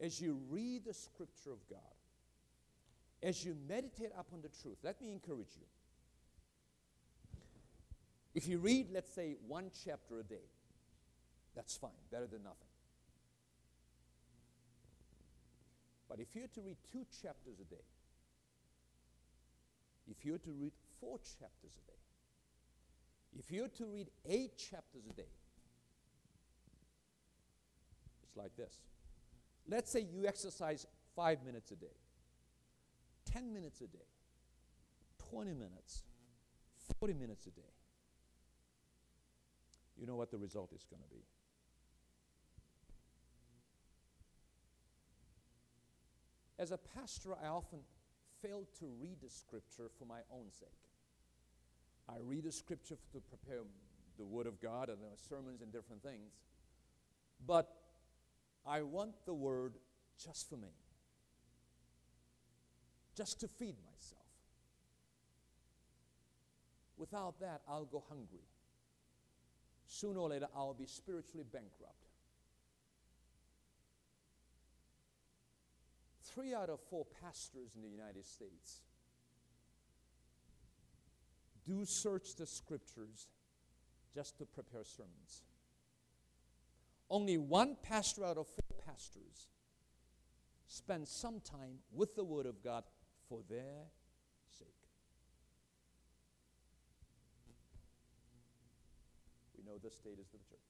[0.00, 1.78] As you read the Scripture of God,
[3.22, 5.66] as you meditate upon the truth, let me encourage you.
[8.34, 10.48] If you read, let's say, one chapter a day,
[11.54, 12.68] that's fine, better than nothing.
[16.08, 17.84] But if you are to read two chapters a day,
[20.10, 21.98] if you are to read four chapters a day,
[23.38, 25.28] if you are to read eight chapters a day,
[28.24, 28.74] it's like this.
[29.70, 31.94] Let's say you exercise five minutes a day,
[33.32, 34.08] 10 minutes a day,
[35.30, 36.02] 20 minutes,
[36.98, 37.62] 40 minutes a day.
[39.96, 41.22] You know what the result is going to be.
[46.58, 47.78] As a pastor, I often
[48.42, 50.68] fail to read the scripture for my own sake.
[52.08, 53.60] I read the scripture to prepare
[54.18, 56.32] the Word of God and the sermons and different things.
[57.46, 57.79] But
[58.66, 59.74] I want the Word
[60.22, 60.72] just for me,
[63.16, 64.20] just to feed myself.
[66.96, 68.44] Without that, I'll go hungry.
[69.86, 72.10] Sooner or later, I'll be spiritually bankrupt.
[76.34, 78.80] three out of four pastors in the United States
[81.64, 83.28] do search the scriptures
[84.14, 85.42] just to prepare sermons.
[87.10, 89.48] Only one pastor out of four pastors
[90.68, 92.84] spend some time with the Word of God
[93.28, 93.88] for their
[94.48, 94.68] sake.
[99.56, 100.60] We know the status of the church.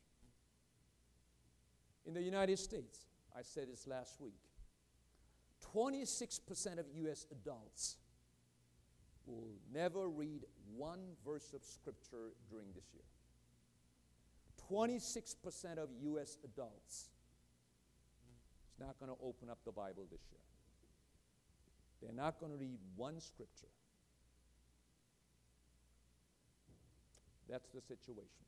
[2.07, 3.05] In the United States,
[3.37, 4.41] I said this last week,
[5.75, 7.27] 26% of U.S.
[7.31, 7.97] adults
[9.27, 13.03] will never read one verse of Scripture during this year.
[14.71, 16.39] 26% of U.S.
[16.45, 17.09] adults
[18.73, 20.41] is not going to open up the Bible this year.
[22.01, 23.67] They're not going to read one Scripture.
[27.49, 28.47] That's the situation.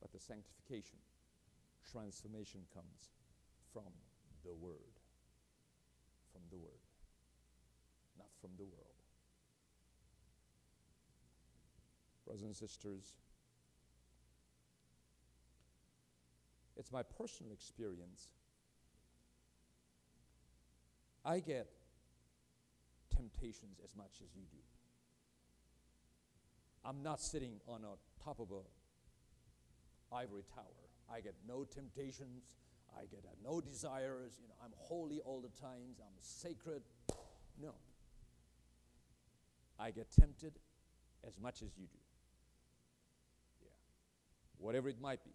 [0.00, 0.96] But the sanctification,
[1.90, 3.10] transformation comes
[3.72, 3.92] from
[4.44, 4.94] the Word.
[6.32, 6.86] From the Word,
[8.16, 9.00] not from the world.
[12.24, 13.16] Brothers and sisters,
[16.80, 18.30] it's my personal experience.
[21.24, 21.68] I get
[23.14, 24.58] temptations as much as you do.
[26.84, 30.64] I'm not sitting on a top of a ivory tower.
[31.12, 32.42] I get no temptations
[32.96, 36.82] I get uh, no desires, you know, I'm holy all the times, I'm sacred.
[37.60, 37.74] No.
[39.78, 40.54] I get tempted
[41.26, 41.98] as much as you do.
[43.62, 43.68] Yeah.
[44.58, 45.30] Whatever it might be.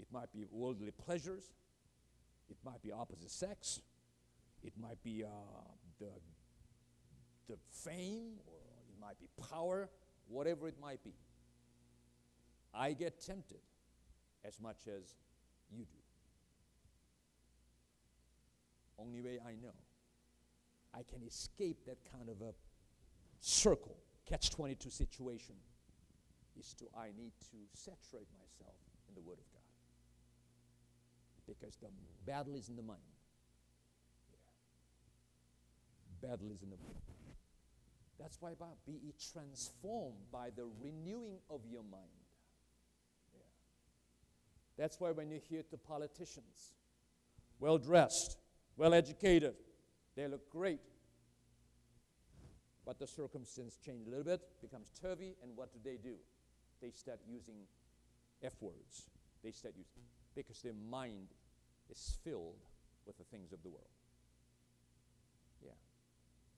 [0.00, 1.52] It might be worldly pleasures,
[2.48, 3.80] it might be opposite sex,
[4.62, 5.28] it might be uh,
[5.98, 6.10] the,
[7.48, 8.54] the fame, or
[8.88, 9.90] it might be power,
[10.28, 11.12] whatever it might be.
[12.72, 13.60] I get tempted
[14.44, 15.16] as much as
[15.70, 15.98] you do.
[18.98, 19.74] Only way I know
[20.94, 22.52] I can escape that kind of a
[23.40, 23.96] circle,
[24.26, 25.54] catch 22 situation,
[26.58, 28.76] is to I need to saturate myself
[29.08, 29.59] in the Word of God.
[31.50, 31.88] Because the
[32.24, 33.00] battle is in the mind.
[36.20, 37.00] battle is in the mind.
[38.18, 42.04] That's why Bible, be transformed by the renewing of your mind.
[43.32, 43.40] Yeah.
[44.76, 46.74] That's why when you hear the politicians,
[47.58, 48.36] well dressed,
[48.76, 49.54] well educated,
[50.16, 50.80] they look great.
[52.84, 56.16] But the circumstance change a little bit, becomes turvy, and what do they do?
[56.82, 57.56] They start using
[58.42, 59.08] F words.
[59.42, 60.02] They start using
[60.34, 61.28] because their mind
[61.90, 62.58] is filled
[63.06, 63.90] with the things of the world.
[65.64, 65.72] Yeah.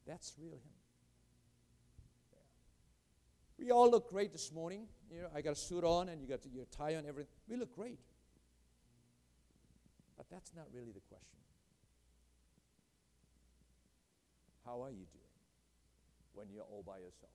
[0.07, 0.83] That's real him.
[3.59, 4.89] We all look great this morning.
[5.11, 7.33] You know, I got a suit on and you got your tie on, everything.
[7.49, 8.01] We look great.
[10.17, 11.39] But that's not really the question.
[14.65, 15.33] How are you doing
[16.35, 17.33] when you're all by yourself?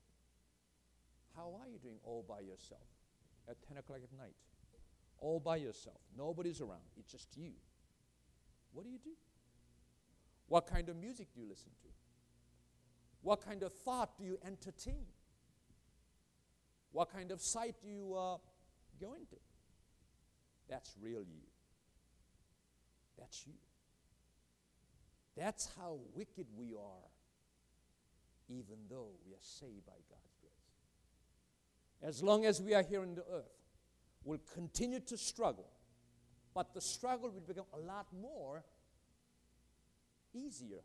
[1.36, 2.88] How are you doing all by yourself
[3.48, 4.36] at 10 o'clock at night?
[5.20, 6.00] All by yourself.
[6.18, 6.88] Nobody's around.
[6.98, 7.52] It's just you.
[8.74, 9.12] What do you do?
[10.48, 11.88] What kind of music do you listen to?
[13.22, 15.06] What kind of thought do you entertain?
[16.92, 18.38] What kind of site do you uh,
[19.00, 19.36] go into?
[20.70, 21.44] That's real you.
[23.18, 23.54] That's you.
[25.36, 27.10] That's how wicked we are,
[28.50, 32.10] even though we are saved by God's grace.
[32.10, 33.52] As long as we are here on the earth,
[34.24, 35.70] we'll continue to struggle,
[36.58, 38.64] but the struggle will become a lot more
[40.34, 40.82] easier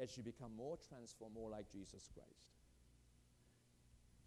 [0.00, 2.48] as you become more transformed, more like Jesus Christ.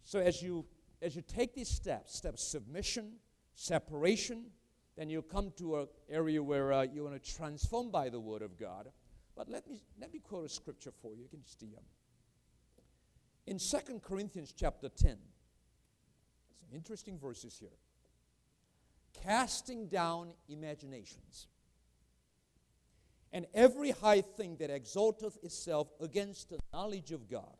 [0.04, 0.64] So as you
[1.02, 3.14] as you take these steps, steps submission,
[3.56, 4.44] separation,
[4.96, 8.42] then you come to an area where uh, you want to transform by the word
[8.42, 8.92] of God.
[9.36, 11.22] But let me let me quote a scripture for you.
[11.22, 11.82] You can see them.
[13.48, 15.16] In 2 Corinthians chapter 10,
[16.60, 17.76] some interesting verses here.
[19.22, 21.46] Casting down imaginations
[23.32, 27.56] and every high thing that exalteth itself against the knowledge of God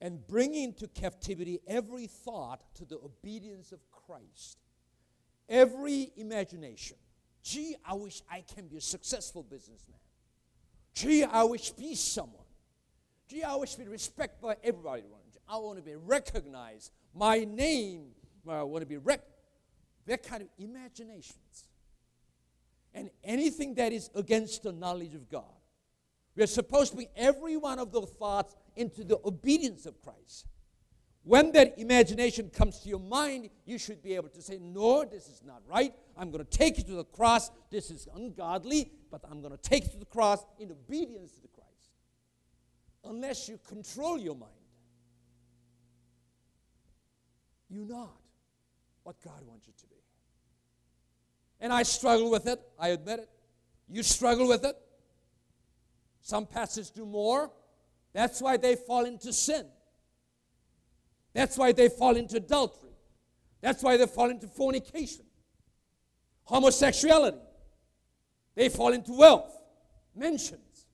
[0.00, 4.58] and bringing to captivity every thought to the obedience of Christ.
[5.48, 6.96] Every imagination.
[7.42, 9.98] Gee, I wish I can be a successful businessman.
[10.94, 12.44] Gee, I wish be someone.
[13.28, 15.02] Gee, I wish be respected by everybody.
[15.48, 16.92] I want to be recognized.
[17.14, 18.08] My name,
[18.48, 19.20] I want to be rec.
[20.08, 21.68] That kind of imaginations.
[22.94, 25.44] And anything that is against the knowledge of God.
[26.34, 30.46] We are supposed to bring every one of those thoughts into the obedience of Christ.
[31.24, 35.28] When that imagination comes to your mind, you should be able to say, No, this
[35.28, 35.92] is not right.
[36.16, 37.50] I'm going to take it to the cross.
[37.70, 41.48] This is ungodly, but I'm going to take it to the cross in obedience to
[41.48, 41.68] Christ.
[43.04, 44.52] Unless you control your mind,
[47.68, 48.16] you're not
[49.02, 49.97] what God wants you to be.
[51.60, 53.28] And I struggle with it, I admit it.
[53.88, 54.76] You struggle with it.
[56.20, 57.50] Some pastors do more.
[58.12, 59.66] That's why they fall into sin.
[61.32, 62.90] That's why they fall into adultery.
[63.60, 65.24] That's why they fall into fornication,
[66.44, 67.38] homosexuality.
[68.54, 69.52] They fall into wealth,
[70.14, 70.86] mentions.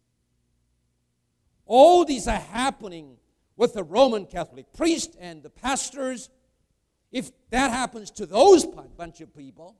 [1.67, 3.17] All these are happening
[3.57, 6.29] with the Roman Catholic priest and the pastors.
[7.11, 9.77] If that happens to those bunch of people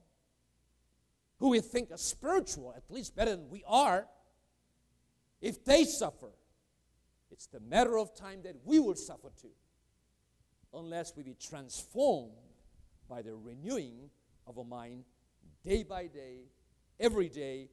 [1.39, 4.07] who we think are spiritual, at least better than we are,
[5.41, 6.31] if they suffer,
[7.31, 9.51] it's the matter of time that we will suffer too,
[10.73, 12.31] unless we be transformed
[13.09, 14.09] by the renewing
[14.47, 15.03] of a mind
[15.63, 16.43] day by day,
[16.99, 17.69] every day,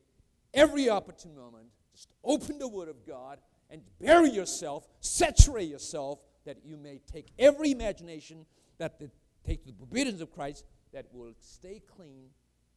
[0.55, 1.67] every opportune moment.
[1.95, 3.39] Just open the Word of God
[3.71, 8.45] and bury yourself, saturate yourself, that you may take every imagination
[8.79, 9.11] that the,
[9.47, 12.31] take the obedience of Christ that will stay clean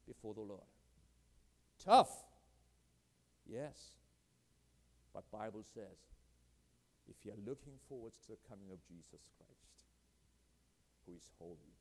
[0.06, 0.62] before the Lord.
[1.86, 2.10] Tough,
[3.46, 3.78] yes.
[5.14, 6.02] But Bible says,
[7.08, 9.86] if you're looking forward to the coming of Jesus Christ,
[11.06, 11.78] who is holy,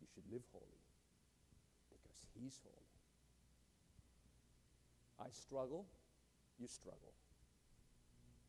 [0.00, 0.80] you should live holy
[1.90, 2.88] because he's holy.
[5.20, 5.84] I struggle,
[6.58, 7.12] you struggle.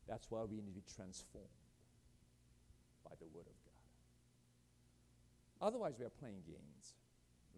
[0.08, 1.46] That's why we need to be transformed
[3.04, 3.58] by the Word of
[5.60, 5.68] God.
[5.68, 6.94] Otherwise, we are playing games.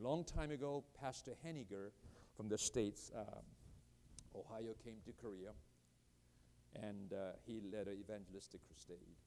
[0.00, 1.90] Long time ago, Pastor Henniger
[2.38, 3.42] from the States, um,
[4.32, 5.50] Ohio, came to Korea
[6.80, 9.18] and uh, he led an evangelistic crusade.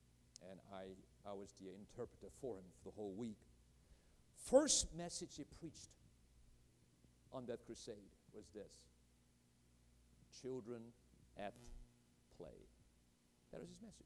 [0.50, 0.96] And I,
[1.30, 3.38] I was the interpreter for him for the whole week.
[4.50, 5.90] First message he preached
[7.34, 8.72] on that crusade was this
[10.42, 10.82] children
[11.38, 11.54] at
[12.38, 12.48] play.
[13.52, 14.06] That was his message.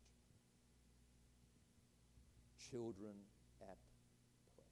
[2.72, 3.14] Children
[3.62, 3.78] at
[4.56, 4.66] play.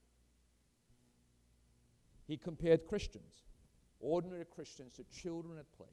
[2.26, 3.44] He compared Christians,
[4.04, 5.86] ordinary Christians, to children at play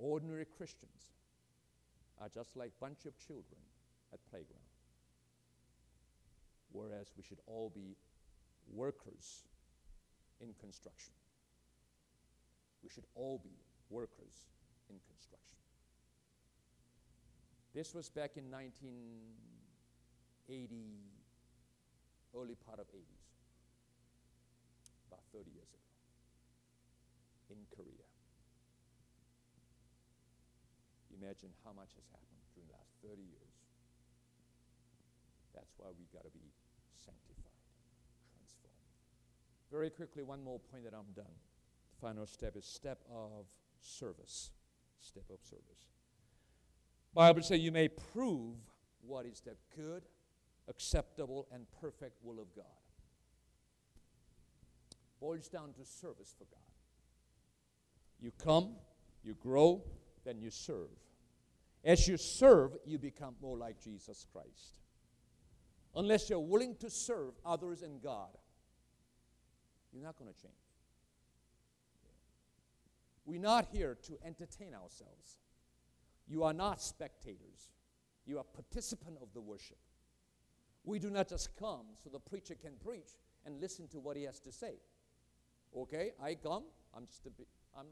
[0.00, 1.12] Ordinary Christians
[2.20, 3.60] are just like bunch of children
[4.12, 4.58] at playground.
[6.72, 7.96] Whereas we should all be
[8.72, 9.44] workers
[10.40, 11.14] in construction.
[12.82, 13.58] We should all be
[13.90, 14.48] workers
[14.88, 15.58] in construction.
[17.74, 20.74] This was back in 1980,
[22.34, 23.39] early part of 80s, about
[25.32, 25.88] 30 years ago,
[27.50, 28.06] in Korea.
[31.14, 33.54] Imagine how much has happened during the last 30 years.
[35.54, 36.48] That's why we got to be
[36.96, 37.60] sanctified,
[38.32, 38.88] transformed.
[39.70, 41.34] Very quickly, one more point that I'm done.
[41.92, 43.46] The final step is step of
[43.80, 44.50] service.
[45.00, 45.90] Step of service.
[47.14, 48.56] Bible says you may prove
[49.02, 50.02] what is the good,
[50.68, 52.79] acceptable, and perfect will of God.
[55.20, 56.60] Boils down to service for God.
[58.20, 58.76] You come,
[59.22, 59.82] you grow,
[60.24, 60.90] then you serve.
[61.84, 64.74] As you serve, you become more like Jesus Christ.
[65.94, 68.36] Unless you're willing to serve others and God,
[69.92, 70.54] you're not going to change.
[73.24, 75.38] We're not here to entertain ourselves.
[76.28, 77.70] You are not spectators.
[78.26, 79.78] You are participant of the worship.
[80.84, 84.24] We do not just come so the preacher can preach and listen to what he
[84.24, 84.74] has to say.
[85.76, 86.64] Okay, I come.
[86.96, 87.46] I'm just a bit.
[87.78, 87.86] I'm.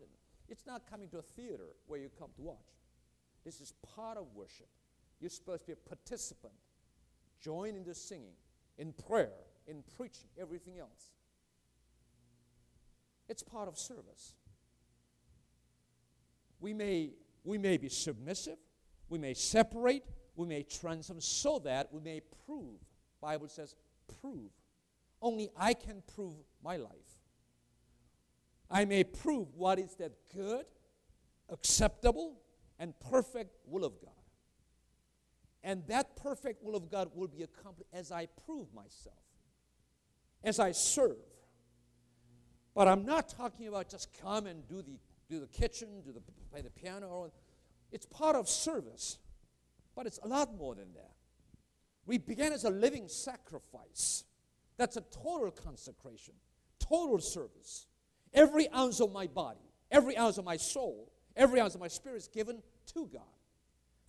[0.49, 2.57] It's not coming to a theater where you come to watch.
[3.45, 4.69] This is part of worship.
[5.21, 6.55] You're supposed to be a participant.
[7.41, 8.35] Join in the singing,
[8.79, 9.33] in prayer,
[9.67, 11.13] in preaching, everything else.
[13.29, 14.35] It's part of service.
[16.61, 17.11] We may,
[17.45, 18.59] we may be submissive,
[19.09, 20.05] we may separate,
[20.35, 22.81] we may transform so that we may prove.
[23.21, 23.77] Bible says,
[24.21, 24.51] prove.
[25.21, 27.18] Only I can prove my life.
[28.71, 30.67] I may prove what is that good,
[31.49, 32.41] acceptable,
[32.79, 34.13] and perfect will of God.
[35.65, 39.17] And that perfect will of God will be accomplished as I prove myself,
[40.45, 41.17] as I serve.
[42.75, 44.99] But I'm not talking about just come and do the,
[45.29, 47.33] do the kitchen, do the, play the piano.
[47.91, 49.19] It's part of service,
[49.97, 51.13] but it's a lot more than that.
[52.07, 54.25] We began as a living sacrifice.
[54.77, 56.35] That's a total consecration,
[56.79, 57.88] total service.
[58.33, 59.61] Every ounce of my body,
[59.91, 62.63] every ounce of my soul, every ounce of my spirit is given
[62.95, 63.23] to God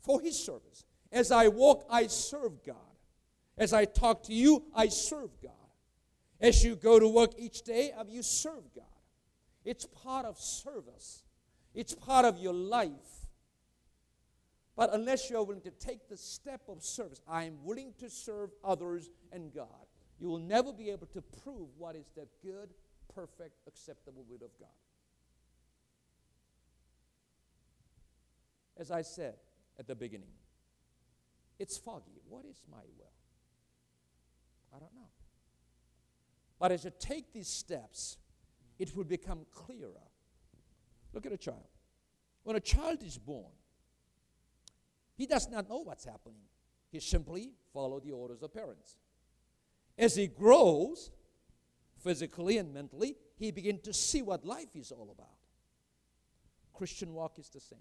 [0.02, 0.86] for His service.
[1.12, 2.76] As I walk, I serve God.
[3.58, 5.52] As I talk to you, I serve God.
[6.40, 8.86] As you go to work each day, um, you serve God.
[9.66, 11.24] It's part of service,
[11.74, 12.90] it's part of your life.
[14.76, 18.52] But unless you're willing to take the step of service, I am willing to serve
[18.64, 19.68] others and God,
[20.20, 22.70] you will never be able to prove what is that good,
[23.20, 24.70] perfect, acceptable will of God.
[28.78, 29.36] As I said
[29.78, 30.32] at the beginning,
[31.58, 32.22] it's foggy.
[32.30, 33.12] What is my will?
[34.74, 35.10] I don't know.
[36.60, 38.18] But as you take these steps,
[38.78, 40.08] it will become clearer.
[41.14, 41.68] Look at a child.
[42.44, 43.52] When a child is born,
[45.18, 46.44] he does not know what's happening.
[46.90, 48.98] He simply follows the orders of parents.
[49.98, 51.12] As he grows,
[52.02, 55.28] physically and mentally, he begins to see what life is all about.
[56.74, 57.80] Christian walk is the same.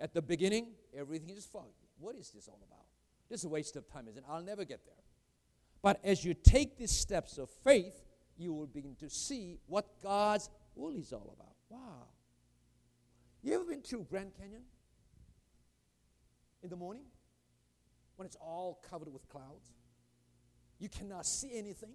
[0.00, 1.88] At the beginning, everything is foggy.
[1.98, 2.86] What is this all about?
[3.28, 4.24] This is a waste of time, isn't it?
[4.28, 4.94] I'll never get there.
[5.82, 8.02] But as you take these steps of faith,
[8.36, 11.54] you will begin to see what God's will is all about.
[11.68, 12.08] Wow.
[13.42, 14.62] You ever been to Grand Canyon?
[16.62, 17.04] In the morning?
[18.16, 19.72] When it's all covered with clouds?
[20.78, 21.94] You cannot see anything.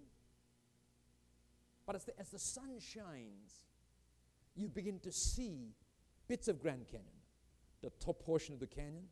[1.88, 3.66] But as the, as the sun shines,
[4.56, 5.74] you begin to see
[6.28, 7.08] bits of Grand Canyon,
[7.82, 9.06] the top portion of the canyon.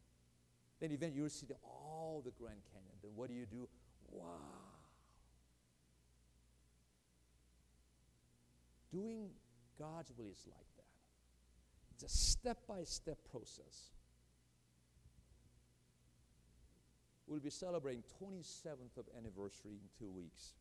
[0.81, 2.95] Then eventually you'll see the, all the Grand Canyon.
[3.01, 3.69] Then what do you do?
[4.11, 4.25] Wow.
[8.91, 9.29] Doing
[9.79, 10.83] God's will is like that.
[11.93, 13.93] It's a step by step process.
[17.25, 20.55] We'll be celebrating 27th of anniversary in two weeks.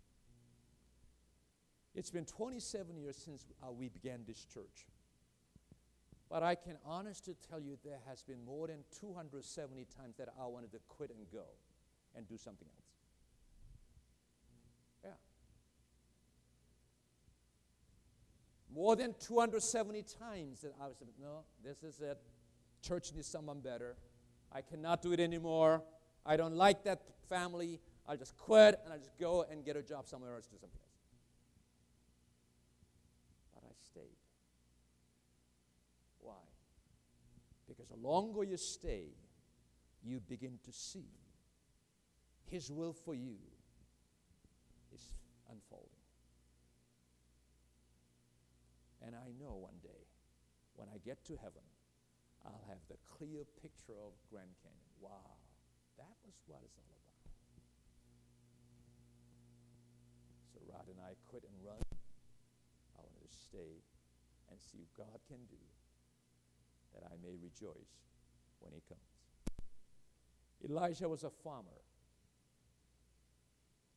[1.95, 4.87] It's been 27 years since uh, we began this church.
[6.29, 10.47] But I can honestly tell you there has been more than 270 times that I
[10.47, 11.45] wanted to quit and go
[12.17, 12.87] and do something else.
[15.05, 15.11] Yeah.
[18.75, 22.19] More than 270 times that I was, no, this is it.
[22.83, 23.97] Church needs someone better.
[24.53, 25.83] I cannot do it anymore.
[26.27, 27.81] I don't like that family.
[28.07, 30.79] I'll just quit and I'll just go and get a job somewhere else, do something
[30.81, 30.91] else.
[33.55, 34.17] But I stayed.
[36.21, 36.35] Why?
[37.85, 39.13] Because the longer you stay,
[40.03, 41.09] you begin to see
[42.51, 43.37] His will for you
[44.95, 45.13] is
[45.51, 45.91] unfolding.
[49.05, 50.09] And I know one day,
[50.77, 51.65] when I get to heaven,
[52.47, 54.93] I'll have the clear picture of Grand Canyon.
[55.01, 55.37] Wow,
[55.99, 57.21] that was what it's all about.
[60.53, 61.85] So Rod and I quit and run,
[62.97, 63.85] I wanted to stay
[64.51, 65.61] and see what God can do
[66.95, 68.01] that I may rejoice
[68.61, 69.01] when He comes.
[70.69, 71.81] Elisha was a farmer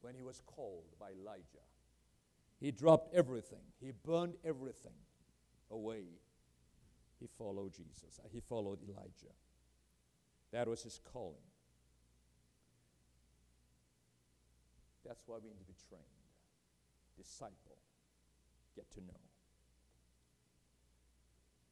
[0.02, 1.66] when he was called by Elijah.
[2.60, 4.98] He dropped everything, he burned everything
[5.72, 6.06] away.
[7.20, 9.34] He followed Jesus, uh, he followed Elijah.
[10.52, 11.36] That was his calling.
[15.06, 16.04] That's why we need to be trained,
[17.18, 17.78] disciple,
[18.76, 19.20] get to know.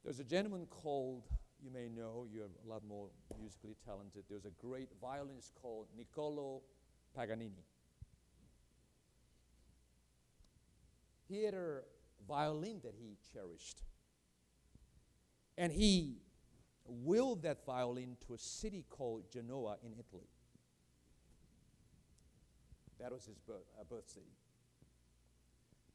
[0.05, 1.23] There's a gentleman called,
[1.59, 3.07] you may know, you're a lot more
[3.39, 4.23] musically talented.
[4.29, 6.61] There's a great violinist called Niccolo
[7.17, 7.65] Paganini.
[11.27, 11.79] He had a
[12.27, 13.81] violin that he cherished.
[15.57, 16.17] And he
[16.85, 20.29] willed that violin to a city called Genoa in Italy.
[22.99, 24.37] That was his birth, uh, birth city.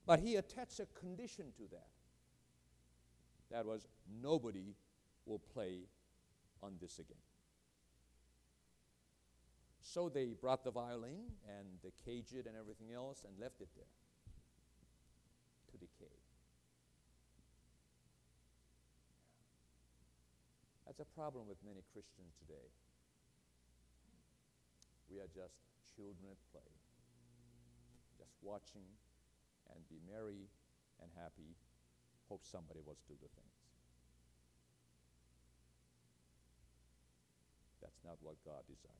[0.05, 1.87] But he attached a condition to that.
[3.51, 3.87] That was
[4.23, 4.75] nobody
[5.27, 5.81] will play
[6.63, 7.17] on this again.
[9.83, 13.69] So they brought the violin and they caged it and everything else and left it
[13.75, 13.91] there
[15.73, 16.15] to decay.
[20.87, 22.71] That's a problem with many Christians today.
[25.11, 25.59] We are just
[25.97, 26.71] children at play,
[28.19, 28.87] just watching
[29.75, 30.51] and be merry
[31.03, 31.55] and happy,
[32.31, 33.59] hope somebody will do the things.
[37.83, 38.97] That's not what God desires.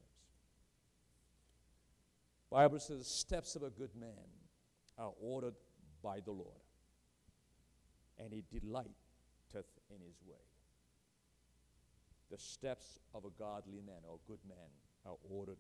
[2.51, 4.11] Bible says the steps of a good man
[4.99, 5.55] are ordered
[6.03, 6.61] by the Lord,
[8.19, 8.91] and he delighteth
[9.55, 10.43] in his way.
[12.31, 14.71] The steps of a godly man or good man
[15.07, 15.59] are ordered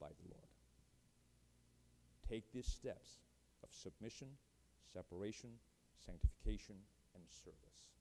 [0.00, 0.48] by the Lord.
[2.28, 3.18] Take these steps
[3.62, 4.28] of submission,
[4.92, 5.50] separation,
[6.04, 6.76] sanctification,
[7.14, 7.94] and service.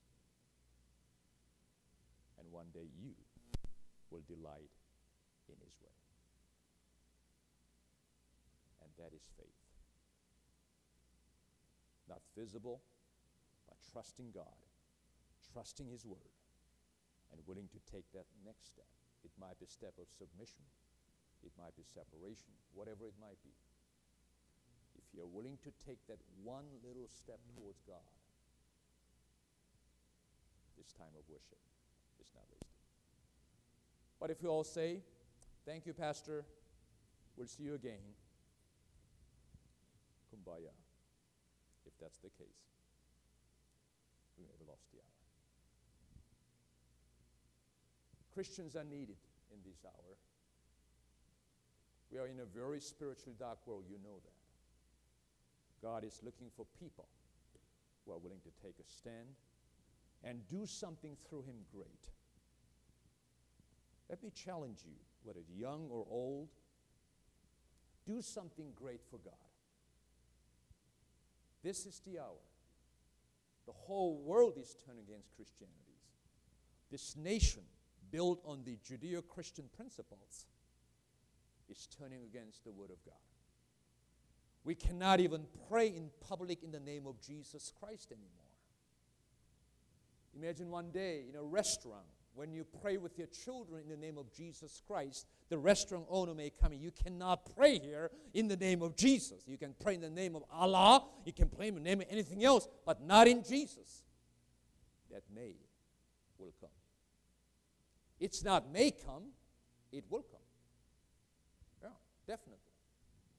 [2.40, 3.14] And one day you
[4.12, 4.74] will delight
[5.48, 5.98] in his way.
[8.82, 9.60] And that is faith
[12.10, 12.82] not visible,
[13.70, 14.60] but trusting God,
[15.54, 16.34] trusting His Word,
[17.32, 18.90] and willing to take that next step.
[19.22, 20.66] It might be a step of submission,
[21.46, 23.54] it might be separation, whatever it might be.
[24.98, 28.10] If you're willing to take that one little step towards God,
[30.80, 31.60] this time of worship
[32.24, 32.80] is not wasted.
[34.20, 35.04] But if we all say,
[35.66, 36.46] Thank you, Pastor,
[37.38, 38.02] we'll see you again,
[40.34, 40.74] kumbaya
[41.86, 42.64] if that's the case.
[44.38, 45.20] We may have lost the hour.
[48.34, 49.22] Christians are needed
[49.52, 50.16] in this hour.
[52.12, 55.86] We are in a very spiritually dark world, you know that.
[55.86, 57.06] God is looking for people
[58.06, 59.38] who are willing to take a stand
[60.24, 62.10] and do something through Him great.
[64.10, 66.50] Let me challenge you, whether young or old,
[68.06, 69.34] do something great for God.
[71.64, 72.44] This is the hour.
[73.66, 75.76] The whole world is turning against Christianity.
[76.90, 77.62] This nation,
[78.12, 80.48] built on the Judeo Christian principles,
[81.70, 83.14] is turning against the Word of God.
[84.64, 88.49] We cannot even pray in public in the name of Jesus Christ anymore.
[90.42, 94.18] Imagine one day in a restaurant, when you pray with your children in the name
[94.18, 96.80] of Jesus Christ, the restaurant owner may come in.
[96.80, 99.44] You cannot pray here in the name of Jesus.
[99.46, 102.08] You can pray in the name of Allah, you can pray in the name of
[102.10, 104.04] anything else, but not in Jesus.
[105.12, 105.56] That may
[106.38, 106.70] will come.
[108.20, 109.24] It's not may come,
[109.92, 110.40] it will come.
[111.82, 111.90] Yeah,
[112.28, 112.60] definitely.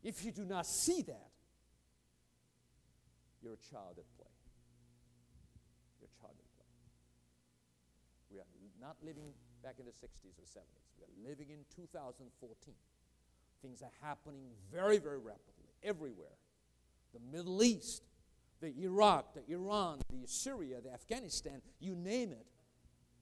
[0.03, 1.30] If you do not see that,
[3.42, 4.26] you're a child at play.
[5.98, 6.66] You're a child at play.
[8.30, 8.51] We are
[8.81, 10.64] not living back in the 60s or 70s.
[10.99, 12.74] We are living in 2014.
[13.62, 16.37] Things are happening very, very rapidly everywhere.
[17.12, 18.03] The Middle East,
[18.61, 22.47] the Iraq, the Iran, the Syria, the Afghanistan, you name it.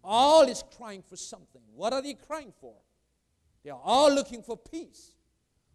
[0.02, 1.62] All is crying for something.
[1.74, 2.74] What are they crying for?
[3.64, 5.12] They are all looking for peace.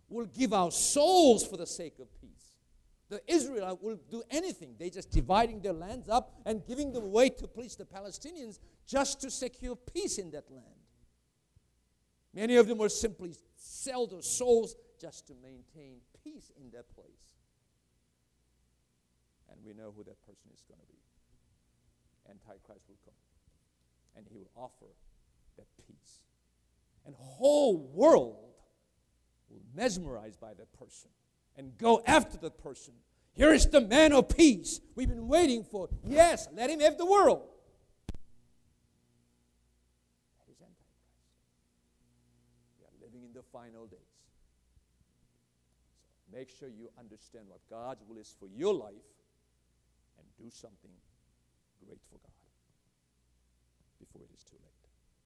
[0.10, 2.30] We'll give our souls for the sake of peace.
[3.14, 4.76] The Israelites will do anything.
[4.80, 9.22] They're just dividing their lands up and giving them away to please the Palestinians just
[9.22, 10.66] to secure peace in that land.
[12.34, 17.36] Many of them will simply sell their souls just to maintain peace in that place.
[19.51, 20.97] And we know who that person is going to be.
[22.30, 23.14] Antichrist will come.
[24.16, 24.91] And he will offer
[25.57, 26.22] that peace.
[27.05, 28.55] And whole world
[29.49, 31.11] will mesmerized by that person
[31.58, 32.93] and go after the person.
[33.34, 35.89] Here is the man of peace we've been waiting for.
[36.06, 37.41] Yes, let him have the world.
[40.38, 41.10] That is Antichrist.
[42.80, 43.99] We are living in the final days.
[46.16, 48.93] So make sure you understand what God's will is for your life
[50.20, 50.91] and do something
[51.86, 52.30] great for God
[53.99, 54.73] before it is too late.